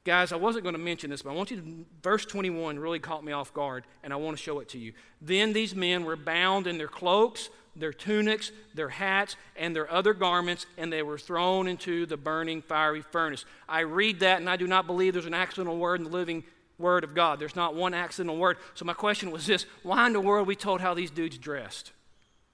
Guys, 0.04 0.32
I 0.32 0.36
wasn't 0.36 0.64
going 0.64 0.74
to 0.74 0.80
mention 0.80 1.10
this, 1.10 1.22
but 1.22 1.30
I 1.30 1.34
want 1.34 1.52
you 1.52 1.58
to, 1.58 1.84
verse 2.02 2.24
21 2.24 2.78
really 2.78 2.98
caught 2.98 3.22
me 3.22 3.30
off 3.30 3.54
guard, 3.54 3.84
and 4.02 4.12
I 4.12 4.16
want 4.16 4.36
to 4.36 4.42
show 4.42 4.58
it 4.58 4.68
to 4.70 4.78
you. 4.78 4.92
Then 5.20 5.52
these 5.52 5.76
men 5.76 6.04
were 6.04 6.16
bound 6.16 6.66
in 6.66 6.76
their 6.76 6.88
cloaks, 6.88 7.50
their 7.76 7.92
tunics, 7.92 8.50
their 8.74 8.88
hats, 8.88 9.36
and 9.56 9.76
their 9.76 9.90
other 9.90 10.12
garments, 10.12 10.66
and 10.76 10.92
they 10.92 11.02
were 11.02 11.18
thrown 11.18 11.68
into 11.68 12.04
the 12.06 12.16
burning 12.16 12.62
fiery 12.62 13.02
furnace. 13.02 13.44
I 13.68 13.80
read 13.80 14.20
that, 14.20 14.40
and 14.40 14.50
I 14.50 14.56
do 14.56 14.66
not 14.66 14.88
believe 14.88 15.12
there's 15.12 15.26
an 15.26 15.34
accidental 15.34 15.78
word 15.78 16.00
in 16.00 16.04
the 16.04 16.10
living 16.10 16.42
word 16.78 17.04
of 17.04 17.14
God. 17.14 17.38
There's 17.38 17.54
not 17.54 17.76
one 17.76 17.94
accidental 17.94 18.36
word. 18.36 18.58
So 18.74 18.84
my 18.84 18.94
question 18.94 19.30
was 19.30 19.46
this 19.46 19.66
why 19.84 20.08
in 20.08 20.14
the 20.14 20.20
world 20.20 20.48
we 20.48 20.56
told 20.56 20.80
how 20.80 20.94
these 20.94 21.12
dudes 21.12 21.38
dressed? 21.38 21.92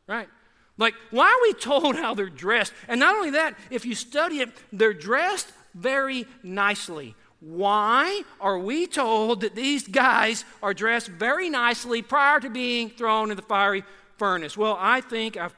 Right? 0.06 0.28
Like, 0.76 0.94
why 1.10 1.26
are 1.26 1.42
we 1.42 1.54
told 1.54 1.96
how 1.96 2.14
they're 2.14 2.28
dressed? 2.28 2.72
And 2.86 3.00
not 3.00 3.16
only 3.16 3.30
that, 3.30 3.54
if 3.70 3.84
you 3.84 3.94
study 3.94 4.40
it, 4.40 4.50
they're 4.72 4.92
dressed 4.92 5.50
very 5.74 6.26
nicely. 6.42 7.16
Why 7.40 8.22
are 8.40 8.58
we 8.58 8.86
told 8.86 9.42
that 9.42 9.54
these 9.54 9.86
guys 9.86 10.44
are 10.62 10.74
dressed 10.74 11.08
very 11.08 11.48
nicely 11.48 12.02
prior 12.02 12.40
to 12.40 12.50
being 12.50 12.90
thrown 12.90 13.30
in 13.30 13.36
the 13.36 13.42
fiery 13.42 13.84
furnace? 14.16 14.56
Well, 14.56 14.76
I 14.78 15.00
think 15.00 15.36
I've 15.36 15.54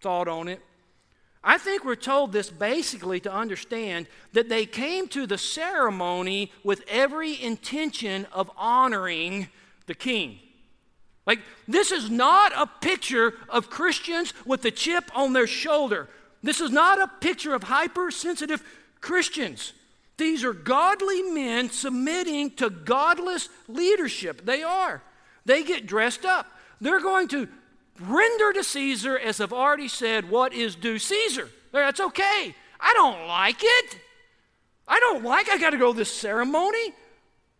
thought 0.00 0.28
on 0.28 0.48
it. 0.48 0.60
I 1.42 1.56
think 1.56 1.84
we're 1.84 1.94
told 1.94 2.32
this 2.32 2.50
basically 2.50 3.20
to 3.20 3.32
understand 3.32 4.06
that 4.32 4.48
they 4.48 4.66
came 4.66 5.08
to 5.08 5.26
the 5.26 5.38
ceremony 5.38 6.52
with 6.62 6.82
every 6.88 7.40
intention 7.40 8.26
of 8.32 8.50
honoring 8.56 9.48
the 9.86 9.94
king. 9.94 10.40
Like, 11.26 11.40
this 11.66 11.90
is 11.90 12.10
not 12.10 12.52
a 12.56 12.66
picture 12.66 13.34
of 13.48 13.70
Christians 13.70 14.34
with 14.44 14.64
a 14.64 14.70
chip 14.70 15.10
on 15.14 15.32
their 15.32 15.46
shoulder. 15.46 16.08
This 16.42 16.60
is 16.60 16.70
not 16.70 17.00
a 17.00 17.08
picture 17.20 17.54
of 17.54 17.64
hypersensitive 17.64 18.62
Christians. 19.00 19.72
These 20.18 20.44
are 20.44 20.52
godly 20.52 21.22
men 21.22 21.70
submitting 21.70 22.50
to 22.56 22.68
godless 22.68 23.48
leadership. 23.68 24.44
They 24.44 24.62
are. 24.62 25.02
They 25.46 25.62
get 25.62 25.86
dressed 25.86 26.24
up. 26.24 26.46
They're 26.80 27.00
going 27.00 27.28
to 27.28 27.48
render 28.00 28.52
to 28.52 28.62
Caesar, 28.62 29.18
as 29.18 29.40
I've 29.40 29.52
already 29.52 29.88
said, 29.88 30.28
what 30.28 30.52
is 30.52 30.74
due 30.74 30.98
Caesar. 30.98 31.48
That's 31.72 32.00
okay. 32.00 32.54
I 32.80 32.92
don't 32.94 33.26
like 33.26 33.60
it. 33.62 33.98
I 34.86 34.98
don't 35.00 35.24
like 35.24 35.48
I 35.48 35.58
got 35.58 35.70
to 35.70 35.78
go 35.78 35.92
to 35.92 35.98
this 35.98 36.12
ceremony, 36.12 36.94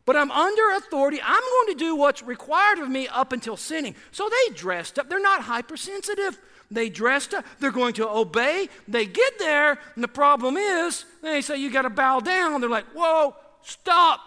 but 0.04 0.16
I'm 0.16 0.30
under 0.30 0.70
authority. 0.76 1.20
I'm 1.22 1.42
going 1.42 1.78
to 1.78 1.84
do 1.84 1.94
what's 1.94 2.22
required 2.22 2.78
of 2.78 2.88
me 2.88 3.06
up 3.08 3.32
until 3.32 3.56
sinning. 3.56 3.94
So 4.10 4.28
they 4.28 4.54
dressed 4.54 4.98
up. 4.98 5.08
They're 5.08 5.20
not 5.20 5.42
hypersensitive. 5.42 6.38
They 6.70 6.90
dressed 6.90 7.34
up. 7.34 7.44
They're 7.60 7.70
going 7.70 7.94
to 7.94 8.08
obey. 8.08 8.68
They 8.86 9.06
get 9.06 9.38
there, 9.38 9.78
and 9.94 10.04
the 10.04 10.08
problem 10.08 10.56
is, 10.56 11.04
they 11.22 11.40
say, 11.40 11.56
You 11.56 11.70
got 11.70 11.82
to 11.82 11.90
bow 11.90 12.20
down. 12.20 12.60
They're 12.60 12.70
like, 12.70 12.86
Whoa, 12.94 13.34
stop. 13.62 14.20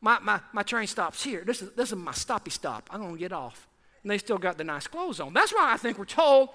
My, 0.00 0.18
my, 0.20 0.40
my 0.52 0.62
train 0.62 0.86
stops 0.86 1.22
here. 1.22 1.42
This 1.44 1.62
is, 1.62 1.72
this 1.72 1.90
is 1.90 1.96
my 1.96 2.12
stoppy 2.12 2.52
stop. 2.52 2.88
I'm 2.92 3.00
going 3.00 3.14
to 3.14 3.18
get 3.18 3.32
off. 3.32 3.66
And 4.02 4.10
they 4.10 4.18
still 4.18 4.38
got 4.38 4.58
the 4.58 4.64
nice 4.64 4.86
clothes 4.86 5.20
on. 5.20 5.32
That's 5.32 5.52
why 5.52 5.72
I 5.72 5.76
think 5.76 5.98
we're 5.98 6.04
told, 6.04 6.50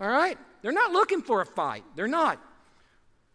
all 0.00 0.08
right, 0.08 0.38
they're 0.62 0.72
not 0.72 0.92
looking 0.92 1.22
for 1.22 1.40
a 1.40 1.46
fight. 1.46 1.84
They're 1.94 2.08
not. 2.08 2.40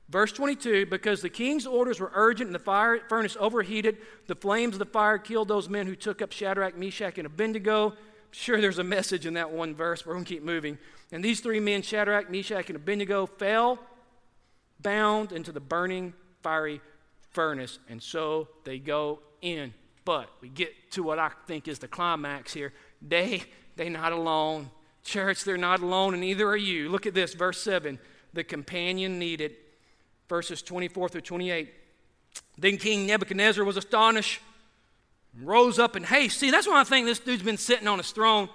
Verse 0.09 0.31
22 0.31 0.85
because 0.85 1.21
the 1.21 1.29
king's 1.29 1.65
orders 1.65 1.99
were 1.99 2.11
urgent 2.13 2.47
and 2.47 2.55
the 2.55 2.59
fire 2.59 2.99
furnace 3.09 3.35
overheated, 3.39 3.97
the 4.27 4.35
flames 4.35 4.75
of 4.75 4.79
the 4.79 4.85
fire 4.85 5.17
killed 5.17 5.47
those 5.47 5.67
men 5.67 5.87
who 5.87 5.95
took 5.95 6.21
up 6.21 6.31
Shadrach, 6.31 6.77
Meshach, 6.77 7.17
and 7.17 7.25
Abednego. 7.25 7.93
Sure, 8.37 8.59
there's 8.59 8.79
a 8.79 8.83
message 8.83 9.25
in 9.25 9.35
that 9.35 9.51
one 9.51 9.73
verse. 9.73 10.01
but 10.01 10.09
We're 10.09 10.15
going 10.15 10.25
to 10.25 10.33
keep 10.33 10.43
moving. 10.43 10.77
And 11.13 11.23
these 11.23 11.39
three 11.39 11.61
men, 11.61 11.81
Shadrach, 11.81 12.29
Meshach, 12.29 12.67
and 12.67 12.75
Abednego, 12.75 13.25
fell 13.25 13.79
bound 14.81 15.31
into 15.31 15.53
the 15.53 15.61
burning 15.61 16.13
fiery 16.43 16.81
furnace. 17.31 17.79
And 17.89 18.03
so 18.03 18.49
they 18.65 18.77
go 18.77 19.19
in. 19.41 19.73
But 20.03 20.29
we 20.41 20.49
get 20.49 20.91
to 20.91 21.01
what 21.01 21.17
I 21.17 21.31
think 21.47 21.69
is 21.69 21.79
the 21.79 21.87
climax 21.87 22.53
here. 22.53 22.73
They, 23.01 23.43
they 23.77 23.87
not 23.87 24.11
alone. 24.11 24.69
Church, 25.05 25.45
they're 25.45 25.55
not 25.55 25.79
alone, 25.79 26.13
and 26.13 26.21
neither 26.21 26.45
are 26.47 26.57
you. 26.57 26.89
Look 26.89 27.05
at 27.05 27.13
this, 27.13 27.33
verse 27.33 27.61
7. 27.61 27.97
The 28.33 28.43
companion 28.43 29.17
needed 29.17 29.55
verses 30.27 30.61
24 30.61 31.07
through 31.07 31.21
28. 31.21 31.73
Then 32.57 32.77
King 32.77 33.07
Nebuchadnezzar 33.07 33.63
was 33.63 33.77
astonished, 33.77 34.41
rose 35.41 35.79
up 35.79 35.95
in 35.95 36.03
haste. 36.03 36.39
See, 36.39 36.51
that's 36.51 36.67
why 36.67 36.81
I 36.81 36.83
think 36.83 37.05
this 37.05 37.19
dude's 37.19 37.43
been 37.43 37.57
sitting 37.57 37.87
on 37.87 37.97
his 37.97 38.11
throne. 38.11 38.49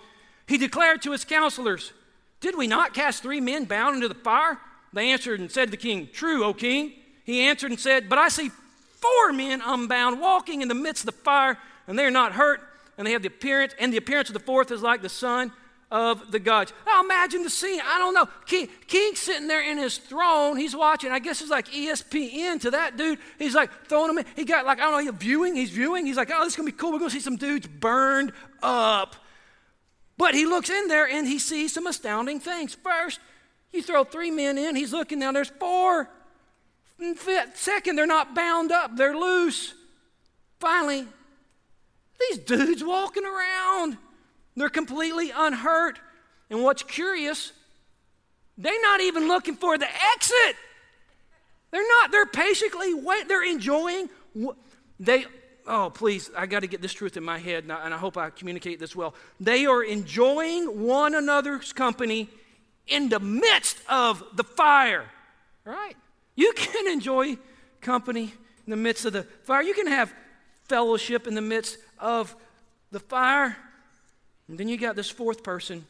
He 0.47 0.59
declared 0.59 1.03
to 1.03 1.13
his 1.13 1.25
counselors, 1.25 1.93
Did 2.41 2.57
we 2.57 2.67
not 2.67 2.95
cast 2.95 3.23
three 3.23 3.41
men 3.41 3.65
bound 3.65 3.97
into 3.97 4.09
the 4.09 4.15
fire? 4.15 4.59
They 4.93 5.11
answered 5.11 5.41
and 5.41 5.51
said 5.51 5.67
to 5.67 5.71
the 5.71 5.77
king, 5.77 6.09
True, 6.13 6.45
O 6.45 6.53
king. 6.55 6.93
He 7.25 7.43
answered 7.43 7.71
and 7.71 7.79
said, 7.79 8.09
But 8.09 8.19
I 8.19 8.29
see 8.29 8.49
four 8.49 9.33
men 9.33 9.63
unbound 9.65 10.21
walking 10.21 10.63
in 10.63 10.69
the 10.69 10.75
midst 10.75 11.03
of 11.03 11.15
the 11.15 11.23
fire, 11.23 11.59
and 11.87 11.99
they 11.99 12.05
are 12.05 12.11
not 12.11 12.33
hurt, 12.33 12.61
and 12.99 13.07
they 13.07 13.13
have 13.13 13.23
the 13.23 13.29
appearance, 13.29 13.75
and 13.79 13.93
the 13.93 13.99
appearance 13.99 14.29
of 14.29 14.35
the 14.35 14.41
fourth 14.41 14.71
is 14.71 14.83
like 14.83 15.03
the 15.03 15.09
son 15.09 15.53
of 15.91 16.31
the 16.31 16.39
gods. 16.39 16.73
Now 16.87 17.03
imagine 17.03 17.43
the 17.43 17.51
scene. 17.51 17.81
I 17.85 17.99
don't 17.99 18.15
know. 18.15 18.29
King, 18.47 18.69
sitting 19.17 19.49
there 19.49 19.63
in 19.63 19.79
his 19.79 19.99
throne. 19.99 20.57
He's 20.57 20.77
watching. 20.77 21.11
I 21.11 21.19
guess 21.19 21.41
it's 21.41 21.51
like 21.51 21.69
ESPN 21.69 22.61
to 22.61 22.71
that 22.73 22.97
dude. 22.97 23.19
He's 23.39 23.55
like 23.55 23.71
throwing 23.87 24.11
him 24.11 24.19
in. 24.19 24.27
He 24.37 24.45
got 24.45 24.65
like, 24.65 24.79
I 24.79 24.83
don't 24.83 24.93
know, 24.93 25.13
he's 25.13 25.21
viewing. 25.21 25.57
He's 25.57 25.71
viewing. 25.71 26.07
He's 26.07 26.17
like, 26.17 26.31
oh, 26.33 26.45
this 26.45 26.53
is 26.53 26.57
going 26.57 26.69
to 26.69 26.73
be 26.73 26.79
cool. 26.79 26.93
We're 26.93 26.99
going 26.99 27.11
to 27.11 27.17
see 27.17 27.23
some 27.23 27.37
dudes 27.37 27.67
burned 27.67 28.33
up. 28.63 29.17
But 30.17 30.35
he 30.35 30.47
looks 30.47 30.71
in 30.71 30.87
there 30.89 31.09
and 31.09 31.27
he 31.27 31.39
sees 31.39 31.73
some 31.73 31.87
astounding 31.87 32.41
things. 32.41 32.75
First, 32.75 33.21
you 33.73 33.83
throw 33.83 34.05
three 34.05 34.31
men 34.31 34.59
in. 34.59 34.77
He's 34.77 34.93
looking 34.93 35.19
now. 35.19 35.33
There's 35.33 35.49
four. 35.49 36.09
Second, 37.55 37.97
they're 37.97 38.07
not 38.07 38.35
bound 38.35 38.71
up. 38.71 38.97
They're 38.97 39.17
loose. 39.17 39.75
Finally, 40.59 41.07
these 42.29 42.39
dudes 42.39 42.85
walking 42.85 43.25
around. 43.25 43.97
They're 44.57 44.69
completely 44.69 45.33
unhurt. 45.35 45.99
And 46.51 46.63
what's 46.63 46.83
curious, 46.83 47.53
they're 48.59 48.83
not 48.83 49.01
even 49.01 49.29
looking 49.29 49.55
for 49.55 49.79
the 49.79 49.89
exit. 50.15 50.57
They're 51.71 51.87
not. 51.87 52.11
They're 52.11 52.27
patiently 52.27 52.95
wait. 52.95 53.29
They're 53.29 53.49
enjoying. 53.49 54.09
They. 54.99 55.27
Oh, 55.67 55.91
please! 55.95 56.31
I 56.37 56.47
got 56.47 56.61
to 56.61 56.67
get 56.67 56.83
this 56.83 56.93
truth 56.93 57.17
in 57.17 57.23
my 57.23 57.39
head, 57.39 57.65
and 57.65 57.73
I, 57.73 57.85
and 57.85 57.95
I 57.95 57.99
hope 57.99 58.17
I 58.17 58.31
communicate 58.31 58.81
this 58.81 58.97
well. 58.97 59.15
They 59.39 59.67
are 59.67 59.85
enjoying 59.85 60.83
one 60.85 61.15
another's 61.15 61.73
company 61.73 62.29
in 62.89 63.09
the 63.09 63.21
midst 63.21 63.79
of 63.89 64.25
the 64.35 64.43
fire. 64.43 65.05
Right? 65.65 65.97
You 66.35 66.53
can 66.55 66.89
enjoy 66.89 67.39
company 67.81 68.35
in 68.67 68.71
the 68.71 68.77
midst 68.77 69.05
of 69.05 69.13
the 69.13 69.23
fire. 69.45 69.63
You 69.63 69.75
can 69.75 69.87
have 69.87 70.13
fellowship 70.65 71.27
in 71.27 71.35
the 71.35 71.41
midst 71.41 71.79
of 71.99 72.35
the 72.91 73.01
fire. 73.01 73.57
And 74.51 74.59
then 74.59 74.67
you 74.67 74.77
got 74.77 74.97
this 74.97 75.09
fourth 75.09 75.45
person. 75.45 75.87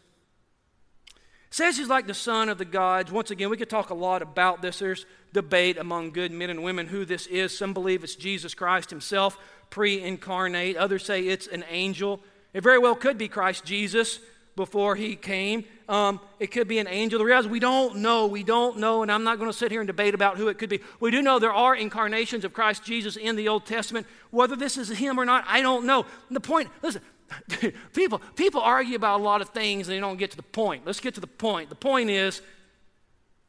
Says 1.49 1.79
he's 1.79 1.89
like 1.89 2.07
the 2.07 2.13
son 2.13 2.51
of 2.51 2.59
the 2.59 2.67
gods. 2.67 3.11
Once 3.11 3.31
again, 3.31 3.49
we 3.49 3.57
could 3.57 3.71
talk 3.71 3.89
a 3.89 3.95
lot 3.95 4.21
about 4.21 4.61
this. 4.61 4.79
There's 4.79 5.07
debate 5.33 5.79
among 5.79 6.11
good 6.11 6.31
men 6.31 6.51
and 6.51 6.63
women 6.63 6.87
who 6.87 7.07
this 7.07 7.27
is. 7.27 7.57
Some 7.57 7.73
believe 7.73 8.05
it's 8.05 8.15
Jesus 8.15 8.55
Christ 8.55 8.91
himself, 8.91 9.39
pre 9.71 10.03
incarnate. 10.03 10.77
Others 10.77 11.07
say 11.07 11.23
it's 11.23 11.47
an 11.47 11.65
angel. 11.71 12.21
It 12.53 12.63
very 12.63 12.79
well 12.79 12.95
could 12.95 13.17
be 13.17 13.29
Christ 13.29 13.65
Jesus 13.65 14.21
before 14.57 14.95
he 14.95 15.17
came. 15.17 15.65
Um, 15.89 16.21
it 16.39 16.49
could 16.49 16.69
be 16.69 16.79
an 16.79 16.87
angel. 16.87 17.19
The 17.19 17.25
reality 17.25 17.49
is 17.49 17.53
we 17.53 17.61
don't 17.61 17.97
know. 17.97 18.27
We 18.27 18.43
don't 18.43 18.77
know, 18.77 19.01
and 19.01 19.11
I'm 19.11 19.25
not 19.25 19.39
going 19.39 19.51
to 19.51 19.57
sit 19.57 19.71
here 19.71 19.81
and 19.81 19.87
debate 19.87 20.13
about 20.13 20.37
who 20.37 20.49
it 20.49 20.59
could 20.59 20.69
be. 20.69 20.81
We 21.01 21.11
do 21.11 21.23
know 21.23 21.39
there 21.39 21.51
are 21.51 21.75
incarnations 21.75 22.45
of 22.45 22.53
Christ 22.53 22.85
Jesus 22.85 23.17
in 23.17 23.37
the 23.37 23.49
Old 23.49 23.65
Testament. 23.65 24.07
Whether 24.31 24.55
this 24.55 24.77
is 24.77 24.91
him 24.91 25.19
or 25.19 25.25
not, 25.25 25.45
I 25.49 25.63
don't 25.63 25.87
know. 25.87 26.05
The 26.31 26.41
point, 26.41 26.69
listen, 26.83 27.01
people, 27.95 28.21
people 28.37 28.61
argue 28.61 28.97
about 28.97 29.21
a 29.21 29.23
lot 29.23 29.41
of 29.41 29.51
things 29.51 29.89
and 29.89 29.97
they 29.97 30.01
don't 30.01 30.19
get 30.19 30.31
to 30.33 30.37
the 30.37 30.43
point. 30.43 30.85
Let's 30.87 31.01
get 31.01 31.15
to 31.15 31.21
the 31.21 31.27
point. 31.27 31.69
The 31.69 31.75
point 31.75 32.11
is, 32.11 32.43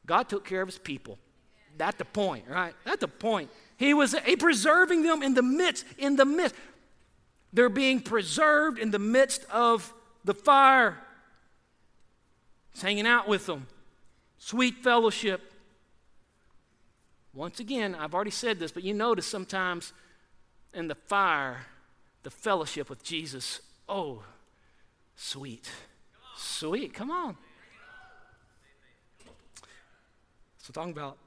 God 0.06 0.30
took 0.30 0.46
care 0.46 0.62
of 0.62 0.68
his 0.68 0.78
people. 0.78 1.18
That's 1.78 1.98
the 1.98 2.06
point, 2.06 2.46
right? 2.48 2.76
That's 2.86 3.00
the 3.00 3.08
point. 3.08 3.50
He 3.78 3.94
was 3.94 4.16
he 4.26 4.36
preserving 4.36 5.04
them 5.04 5.24
in 5.24 5.34
the 5.34 5.42
midst, 5.42 5.86
in 5.98 6.16
the 6.16 6.26
midst. 6.26 6.56
They're 7.54 7.70
being 7.70 8.02
preserved 8.02 8.78
in 8.78 8.92
the 8.92 9.00
midst 9.00 9.46
of 9.50 9.94
the 10.24 10.34
fire. 10.34 10.98
He's 12.74 12.82
hanging 12.82 13.08
out 13.08 13.28
with 13.28 13.46
them. 13.46 13.68
Sweet 14.38 14.78
fellowship. 14.84 15.54
Once 17.34 17.60
again, 17.60 17.96
I've 17.96 18.14
already 18.14 18.32
said 18.32 18.60
this, 18.60 18.72
but 18.72 18.84
you 18.84 18.94
notice 18.94 19.26
sometimes 19.26 19.94
in 20.74 20.88
the 20.88 20.96
fire, 20.96 21.66
the 22.24 22.32
fellowship 22.32 22.90
with 22.90 23.04
Jesus 23.04 23.62
Oh, 23.94 24.24
sweet. 25.18 25.70
Sweet. 26.38 26.94
Come 26.94 27.12
on. 27.12 27.36
So, 30.60 30.72
talking 30.72 30.94
about 30.94 31.18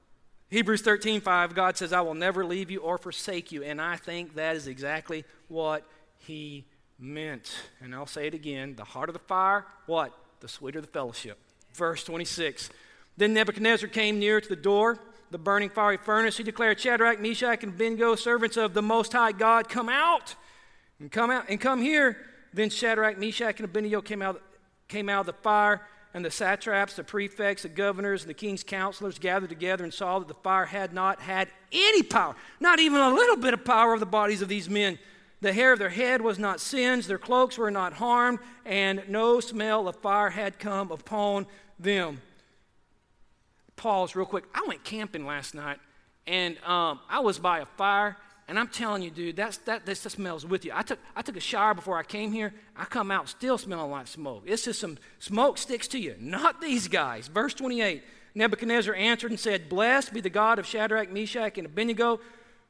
Hebrews 0.48 0.80
13 0.80 1.20
5, 1.20 1.54
God 1.54 1.76
says, 1.76 1.92
I 1.92 2.00
will 2.00 2.14
never 2.14 2.42
leave 2.42 2.70
you 2.70 2.80
or 2.80 2.96
forsake 2.96 3.52
you. 3.52 3.62
And 3.62 3.82
I 3.82 3.96
think 3.96 4.34
that 4.36 4.56
is 4.56 4.66
exactly 4.66 5.26
what 5.48 5.84
he 6.16 6.64
meant. 6.98 7.54
And 7.82 7.94
I'll 7.94 8.06
say 8.06 8.28
it 8.28 8.34
again 8.34 8.76
the 8.76 8.84
heart 8.84 9.10
of 9.10 9.12
the 9.12 9.18
fire, 9.18 9.66
what? 9.84 10.16
The 10.40 10.48
sweeter 10.48 10.80
the 10.80 10.86
fellowship. 10.86 11.36
Verse 11.74 12.02
26. 12.02 12.70
Then 13.18 13.34
Nebuchadnezzar 13.34 13.90
came 13.90 14.18
near 14.18 14.40
to 14.40 14.48
the 14.48 14.56
door, 14.56 14.98
the 15.30 15.36
burning 15.36 15.68
fiery 15.68 15.98
furnace. 15.98 16.38
He 16.38 16.42
declared, 16.42 16.80
Shadrach, 16.80 17.20
Meshach, 17.20 17.62
and 17.62 17.74
Abednego, 17.74 18.14
servants 18.14 18.56
of 18.56 18.72
the 18.72 18.82
Most 18.82 19.12
High 19.12 19.32
God, 19.32 19.68
come 19.68 19.90
out 19.90 20.34
and 20.98 21.12
come 21.12 21.30
out 21.30 21.44
and 21.50 21.60
come 21.60 21.82
here. 21.82 22.16
Then 22.54 22.70
Shadrach, 22.70 23.18
Meshach, 23.18 23.56
and 23.58 23.64
Abednego 23.64 24.00
came 24.00 24.22
out, 24.22 24.40
came 24.86 25.08
out 25.08 25.20
of 25.20 25.26
the 25.26 25.32
fire, 25.32 25.82
and 26.14 26.24
the 26.24 26.30
satraps, 26.30 26.94
the 26.94 27.02
prefects, 27.02 27.64
the 27.64 27.68
governors, 27.68 28.22
and 28.22 28.30
the 28.30 28.34
king's 28.34 28.62
counselors 28.62 29.18
gathered 29.18 29.48
together 29.48 29.82
and 29.82 29.92
saw 29.92 30.20
that 30.20 30.28
the 30.28 30.34
fire 30.34 30.64
had 30.64 30.92
not 30.94 31.20
had 31.20 31.48
any 31.72 32.04
power, 32.04 32.36
not 32.60 32.78
even 32.78 33.00
a 33.00 33.12
little 33.12 33.36
bit 33.36 33.54
of 33.54 33.64
power 33.64 33.92
of 33.92 33.98
the 33.98 34.06
bodies 34.06 34.40
of 34.40 34.48
these 34.48 34.70
men. 34.70 35.00
The 35.40 35.52
hair 35.52 35.72
of 35.72 35.80
their 35.80 35.88
head 35.90 36.20
was 36.20 36.38
not 36.38 36.60
singed, 36.60 37.08
their 37.08 37.18
cloaks 37.18 37.58
were 37.58 37.72
not 37.72 37.94
harmed, 37.94 38.38
and 38.64 39.02
no 39.08 39.40
smell 39.40 39.88
of 39.88 39.96
fire 39.96 40.30
had 40.30 40.60
come 40.60 40.92
upon 40.92 41.48
them. 41.80 42.22
Pause 43.74 44.14
real 44.14 44.26
quick. 44.26 44.44
I 44.54 44.64
went 44.68 44.84
camping 44.84 45.26
last 45.26 45.56
night, 45.56 45.80
and 46.28 46.56
um, 46.62 47.00
I 47.10 47.18
was 47.18 47.40
by 47.40 47.58
a 47.58 47.66
fire, 47.66 48.16
and 48.46 48.58
I'm 48.58 48.68
telling 48.68 49.02
you, 49.02 49.10
dude, 49.10 49.36
that's, 49.36 49.56
that, 49.58 49.86
that 49.86 49.96
smells 49.96 50.44
with 50.44 50.64
you. 50.64 50.72
I 50.74 50.82
took, 50.82 50.98
I 51.16 51.22
took 51.22 51.36
a 51.36 51.40
shower 51.40 51.72
before 51.72 51.96
I 51.96 52.02
came 52.02 52.30
here. 52.30 52.52
I 52.76 52.84
come 52.84 53.10
out 53.10 53.28
still 53.28 53.56
smelling 53.56 53.90
like 53.90 54.06
smoke. 54.06 54.42
It's 54.46 54.64
just 54.64 54.80
some 54.80 54.98
smoke 55.18 55.56
sticks 55.56 55.88
to 55.88 55.98
you. 55.98 56.14
Not 56.20 56.60
these 56.60 56.88
guys. 56.88 57.28
Verse 57.28 57.54
28 57.54 58.02
Nebuchadnezzar 58.34 58.94
answered 58.94 59.30
and 59.30 59.38
said, 59.38 59.68
Blessed 59.68 60.12
be 60.12 60.20
the 60.20 60.28
God 60.28 60.58
of 60.58 60.66
Shadrach, 60.66 61.10
Meshach, 61.10 61.56
and 61.56 61.66
Abednego, 61.66 62.20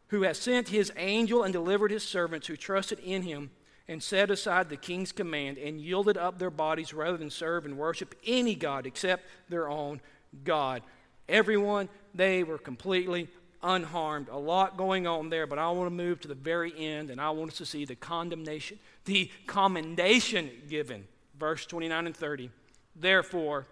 who 0.09 0.23
has 0.23 0.39
sent 0.39 0.69
his 0.69 0.93
angel 0.97 1.43
and 1.43 1.53
delivered 1.53 1.91
his 1.91 2.03
servants 2.05 2.47
who 2.47 2.57
trusted 2.57 2.99
in 2.99 3.23
him 3.23 3.51
and 3.89 4.03
set 4.03 4.31
aside 4.31 4.69
the 4.69 4.77
king's 4.77 5.11
command 5.11 5.59
and 5.59 5.81
yielded 5.81 6.17
up 6.19 6.39
their 6.39 6.51
bodies 6.51 6.93
rather 6.93 7.17
than 7.17 7.31
serve 7.31 7.65
and 7.65 7.79
worship 7.79 8.15
any 8.27 8.55
God 8.55 8.87
except 8.87 9.25
their 9.49 9.69
own 9.69 10.01
God. 10.45 10.83
Everyone, 11.29 11.89
they 12.15 12.43
were 12.43 12.59
completely 12.59 13.29
unharmed. 13.65 14.29
A 14.29 14.37
lot 14.37 14.77
going 14.77 15.07
on 15.07 15.31
there, 15.31 15.47
but 15.47 15.59
I 15.59 15.71
want 15.71 15.87
to 15.89 15.95
move 15.95 16.21
to 16.21 16.29
the 16.29 16.35
very 16.35 16.73
end 16.77 17.11
and 17.11 17.21
I 17.21 17.31
want 17.31 17.51
us 17.51 17.59
to 17.59 17.67
see 17.67 17.85
the 17.85 17.97
condemnation, 17.97 18.79
the 19.07 19.31
commendation 19.47 20.51
given. 20.69 21.05
Verse 21.39 21.67
29 21.67 22.07
and 22.07 22.17
30. 22.17 22.51
Therefore, 22.95 23.67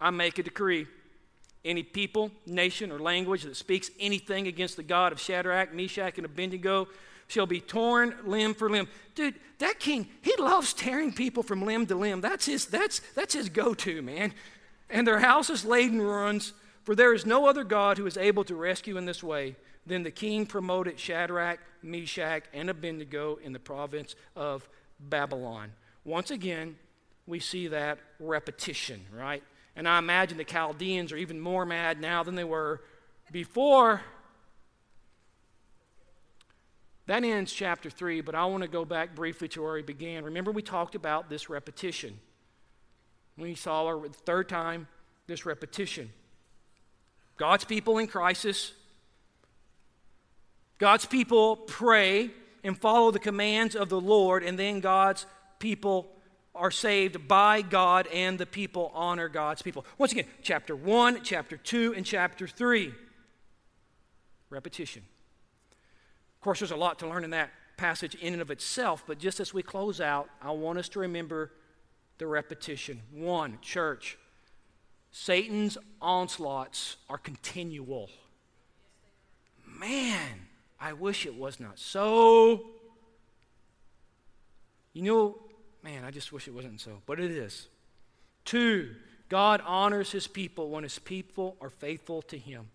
I 0.00 0.10
make 0.10 0.38
a 0.38 0.42
decree. 0.42 0.86
Any 1.64 1.82
people, 1.82 2.30
nation, 2.46 2.90
or 2.90 2.98
language 2.98 3.42
that 3.42 3.54
speaks 3.54 3.90
anything 4.00 4.46
against 4.46 4.76
the 4.76 4.82
God 4.82 5.12
of 5.12 5.20
Shadrach, 5.20 5.74
Meshach, 5.74 6.16
and 6.16 6.24
Abednego 6.24 6.88
shall 7.28 7.46
be 7.46 7.60
torn 7.60 8.14
limb 8.24 8.54
for 8.54 8.70
limb. 8.70 8.88
Dude, 9.14 9.34
that 9.58 9.78
king, 9.78 10.08
he 10.22 10.34
loves 10.36 10.72
tearing 10.72 11.12
people 11.12 11.42
from 11.42 11.62
limb 11.62 11.86
to 11.86 11.94
limb. 11.94 12.22
That's 12.22 12.46
his, 12.46 12.66
that's, 12.66 13.00
that's 13.14 13.34
his 13.34 13.50
go 13.50 13.74
to, 13.74 14.02
man. 14.02 14.32
And 14.88 15.06
their 15.06 15.20
houses 15.20 15.64
laid 15.64 15.92
in 15.92 16.00
ruins, 16.00 16.54
for 16.84 16.94
there 16.94 17.12
is 17.12 17.26
no 17.26 17.46
other 17.46 17.64
God 17.64 17.98
who 17.98 18.06
is 18.06 18.16
able 18.16 18.44
to 18.44 18.54
rescue 18.54 18.96
in 18.96 19.04
this 19.04 19.22
way. 19.22 19.56
Then 19.86 20.02
the 20.02 20.10
king 20.10 20.46
promoted 20.46 20.98
Shadrach, 20.98 21.60
Meshach, 21.82 22.44
and 22.52 22.70
Abednego 22.70 23.38
in 23.42 23.52
the 23.52 23.58
province 23.58 24.14
of 24.36 24.68
Babylon. 24.98 25.72
Once 26.04 26.30
again, 26.30 26.76
we 27.26 27.40
see 27.40 27.68
that 27.68 27.98
repetition, 28.18 29.04
right? 29.14 29.42
And 29.76 29.88
I 29.88 29.98
imagine 29.98 30.36
the 30.36 30.44
Chaldeans 30.44 31.12
are 31.12 31.16
even 31.16 31.40
more 31.40 31.64
mad 31.64 32.00
now 32.00 32.22
than 32.22 32.34
they 32.34 32.44
were 32.44 32.82
before. 33.30 34.02
That 37.06 37.24
ends 37.24 37.52
chapter 37.52 37.90
3, 37.90 38.20
but 38.20 38.34
I 38.34 38.44
want 38.44 38.62
to 38.62 38.68
go 38.68 38.84
back 38.84 39.14
briefly 39.14 39.48
to 39.48 39.62
where 39.62 39.74
we 39.74 39.82
began. 39.82 40.24
Remember, 40.24 40.50
we 40.50 40.62
talked 40.62 40.94
about 40.94 41.28
this 41.28 41.48
repetition. 41.48 42.18
We 43.36 43.54
saw 43.54 43.98
the 44.00 44.08
third 44.10 44.48
time 44.48 44.86
this 45.26 45.46
repetition. 45.46 46.10
God's 47.40 47.64
people 47.64 47.96
in 47.96 48.06
crisis. 48.06 48.72
God's 50.76 51.06
people 51.06 51.56
pray 51.56 52.28
and 52.62 52.76
follow 52.76 53.10
the 53.10 53.18
commands 53.18 53.74
of 53.74 53.88
the 53.88 53.98
Lord, 53.98 54.42
and 54.42 54.58
then 54.58 54.80
God's 54.80 55.24
people 55.58 56.12
are 56.54 56.70
saved 56.70 57.26
by 57.26 57.62
God 57.62 58.06
and 58.08 58.38
the 58.38 58.44
people 58.44 58.92
honor 58.94 59.30
God's 59.30 59.62
people. 59.62 59.86
Once 59.96 60.12
again, 60.12 60.26
chapter 60.42 60.76
1, 60.76 61.22
chapter 61.22 61.56
2, 61.56 61.94
and 61.96 62.04
chapter 62.04 62.46
3. 62.46 62.92
Repetition. 64.50 65.02
Of 66.34 66.40
course, 66.42 66.58
there's 66.58 66.72
a 66.72 66.76
lot 66.76 66.98
to 66.98 67.08
learn 67.08 67.24
in 67.24 67.30
that 67.30 67.52
passage 67.78 68.16
in 68.16 68.34
and 68.34 68.42
of 68.42 68.50
itself, 68.50 69.02
but 69.06 69.18
just 69.18 69.40
as 69.40 69.54
we 69.54 69.62
close 69.62 69.98
out, 69.98 70.28
I 70.42 70.50
want 70.50 70.78
us 70.78 70.90
to 70.90 70.98
remember 70.98 71.52
the 72.18 72.26
repetition. 72.26 73.00
One, 73.10 73.56
church, 73.62 74.18
Satan's 75.12 75.76
onslaughts 76.00 76.96
are 77.08 77.18
continual. 77.18 78.10
Man, 79.66 80.46
I 80.80 80.92
wish 80.92 81.26
it 81.26 81.34
was 81.34 81.58
not 81.58 81.78
so. 81.78 82.66
You 84.92 85.02
know, 85.02 85.38
Man, 85.82 86.04
I 86.04 86.10
just 86.10 86.32
wish 86.32 86.46
it 86.46 86.54
wasn't 86.54 86.80
so, 86.80 87.00
but 87.06 87.18
it 87.18 87.30
is. 87.30 87.68
Two, 88.44 88.94
God 89.28 89.62
honors 89.64 90.12
his 90.12 90.26
people 90.26 90.70
when 90.70 90.82
his 90.82 90.98
people 90.98 91.56
are 91.60 91.70
faithful 91.70 92.22
to 92.22 92.38
him. 92.38 92.68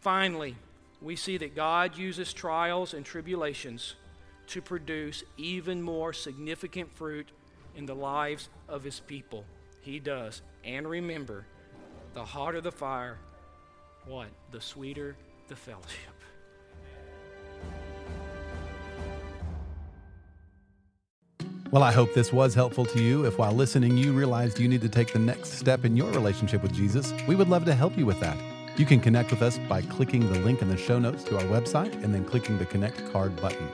Finally, 0.00 0.56
we 1.00 1.16
see 1.16 1.36
that 1.38 1.54
God 1.54 1.96
uses 1.96 2.32
trials 2.32 2.94
and 2.94 3.04
tribulations 3.04 3.94
to 4.48 4.60
produce 4.60 5.22
even 5.36 5.80
more 5.80 6.12
significant 6.12 6.90
fruit 6.92 7.28
in 7.76 7.86
the 7.86 7.94
lives 7.94 8.48
of 8.68 8.82
his 8.82 9.00
people. 9.00 9.44
He 9.80 9.98
does. 9.98 10.42
And 10.64 10.88
remember, 10.88 11.44
the 12.14 12.24
hotter 12.24 12.60
the 12.60 12.72
fire, 12.72 13.18
what? 14.06 14.28
The 14.50 14.60
sweeter 14.60 15.16
the 15.48 15.56
fellowship. 15.56 16.14
Well, 21.70 21.82
I 21.82 21.90
hope 21.90 22.14
this 22.14 22.32
was 22.32 22.54
helpful 22.54 22.86
to 22.86 23.02
you. 23.02 23.26
If 23.26 23.36
while 23.36 23.52
listening 23.52 23.96
you 23.96 24.12
realized 24.12 24.60
you 24.60 24.68
need 24.68 24.80
to 24.82 24.88
take 24.88 25.12
the 25.12 25.18
next 25.18 25.54
step 25.54 25.84
in 25.84 25.96
your 25.96 26.08
relationship 26.12 26.62
with 26.62 26.72
Jesus, 26.72 27.12
we 27.26 27.34
would 27.34 27.48
love 27.48 27.64
to 27.64 27.74
help 27.74 27.98
you 27.98 28.06
with 28.06 28.20
that. 28.20 28.38
You 28.76 28.86
can 28.86 29.00
connect 29.00 29.30
with 29.30 29.42
us 29.42 29.58
by 29.68 29.82
clicking 29.82 30.32
the 30.32 30.38
link 30.40 30.62
in 30.62 30.68
the 30.68 30.76
show 30.76 30.98
notes 30.98 31.24
to 31.24 31.36
our 31.36 31.44
website 31.44 31.92
and 32.04 32.14
then 32.14 32.24
clicking 32.24 32.58
the 32.58 32.66
Connect 32.66 33.12
card 33.12 33.34
button. 33.40 33.68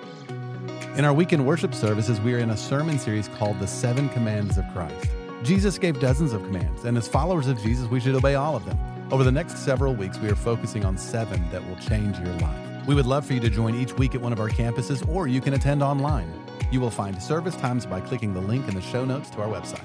In 0.96 1.04
our 1.04 1.12
weekend 1.12 1.46
worship 1.46 1.74
services, 1.74 2.20
we 2.20 2.34
are 2.34 2.38
in 2.38 2.50
a 2.50 2.56
sermon 2.56 2.98
series 2.98 3.28
called 3.28 3.58
The 3.60 3.66
Seven 3.66 4.08
Commands 4.08 4.58
of 4.58 4.64
Christ. 4.72 5.10
Jesus 5.42 5.78
gave 5.78 5.98
dozens 5.98 6.34
of 6.34 6.42
commands, 6.42 6.84
and 6.84 6.98
as 6.98 7.08
followers 7.08 7.46
of 7.46 7.58
Jesus, 7.62 7.88
we 7.88 7.98
should 7.98 8.14
obey 8.14 8.34
all 8.34 8.56
of 8.56 8.66
them. 8.66 8.78
Over 9.10 9.24
the 9.24 9.32
next 9.32 9.56
several 9.56 9.94
weeks, 9.94 10.18
we 10.18 10.28
are 10.28 10.36
focusing 10.36 10.84
on 10.84 10.98
seven 10.98 11.42
that 11.50 11.66
will 11.66 11.76
change 11.76 12.18
your 12.18 12.34
life. 12.40 12.86
We 12.86 12.94
would 12.94 13.06
love 13.06 13.24
for 13.24 13.32
you 13.32 13.40
to 13.40 13.48
join 13.48 13.74
each 13.74 13.94
week 13.94 14.14
at 14.14 14.20
one 14.20 14.34
of 14.34 14.40
our 14.40 14.50
campuses, 14.50 15.06
or 15.08 15.28
you 15.28 15.40
can 15.40 15.54
attend 15.54 15.82
online. 15.82 16.30
You 16.70 16.80
will 16.80 16.90
find 16.90 17.20
service 17.22 17.56
times 17.56 17.86
by 17.86 18.02
clicking 18.02 18.34
the 18.34 18.40
link 18.40 18.68
in 18.68 18.74
the 18.74 18.82
show 18.82 19.06
notes 19.06 19.30
to 19.30 19.40
our 19.40 19.48
website. 19.48 19.82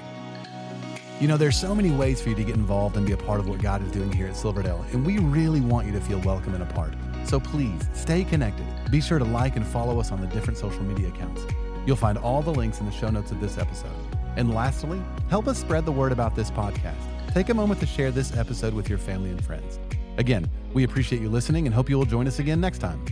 You 1.22 1.30
know, 1.30 1.38
there's 1.38 1.56
so 1.58 1.74
many 1.74 1.89
ways 1.89 2.22
for 2.22 2.28
you 2.28 2.36
to 2.36 2.43
get 2.43 2.56
involved 2.56 2.97
and 2.97 3.06
be 3.06 3.14
a 3.14 3.18
part 3.18 3.39
of 3.39 3.47
what 3.47 3.62
God 3.62 3.82
is 3.82 3.89
doing 3.93 4.12
here 4.12 4.28
at 4.28 4.36
Silverdale, 4.36 4.86
and 4.91 5.06
we 5.06 5.20
really 5.20 5.62
want 5.62 5.88
you 5.88 5.93
to 5.93 6.01
feel 6.01 6.20
welcome 6.20 6.53
and 6.53 6.64
a 6.64 6.74
part. 6.74 6.93
So 7.24 7.39
please 7.39 7.82
stay 7.93 8.26
connected. 8.26 8.66
Be 8.91 8.99
sure 8.99 9.20
to 9.20 9.26
like 9.26 9.56
and 9.56 9.66
follow 9.66 10.01
us 10.01 10.12
on 10.12 10.20
the 10.20 10.28
different 10.28 10.60
social 10.60 10.84
media 10.84 11.08
accounts. 11.08 11.43
You'll 11.86 11.95
find 11.95 12.18
all 12.18 12.41
the 12.41 12.53
links 12.53 12.82
in 12.82 12.86
the 12.86 12.91
show 12.91 13.10
notes 13.10 13.32
of 13.32 13.39
this 13.39 13.58
episode. 13.58 13.95
And 14.36 14.54
lastly, 14.54 15.02
help 15.30 15.48
us 15.48 15.60
spread 15.60 15.86
the 15.86 15.92
word 15.92 16.12
about 16.12 16.36
this 16.36 16.52
podcast. 16.52 16.96
Take 17.34 17.50
a 17.50 17.54
moment 17.54 17.80
to 17.82 17.86
share 17.86 18.12
this 18.12 18.36
episode 18.36 18.74
with 18.74 18.90
your 18.90 18.98
family 18.98 19.30
and 19.30 19.44
friends. 19.44 19.80
Again, 20.18 20.50
we 20.74 20.84
appreciate 20.84 21.22
you 21.22 21.30
listening 21.30 21.66
and 21.66 21.74
hope 21.74 21.90
you 21.90 21.98
will 21.98 22.06
join 22.06 22.28
us 22.28 22.40
again 22.40 22.62
next 22.62 22.80
time. 22.80 23.04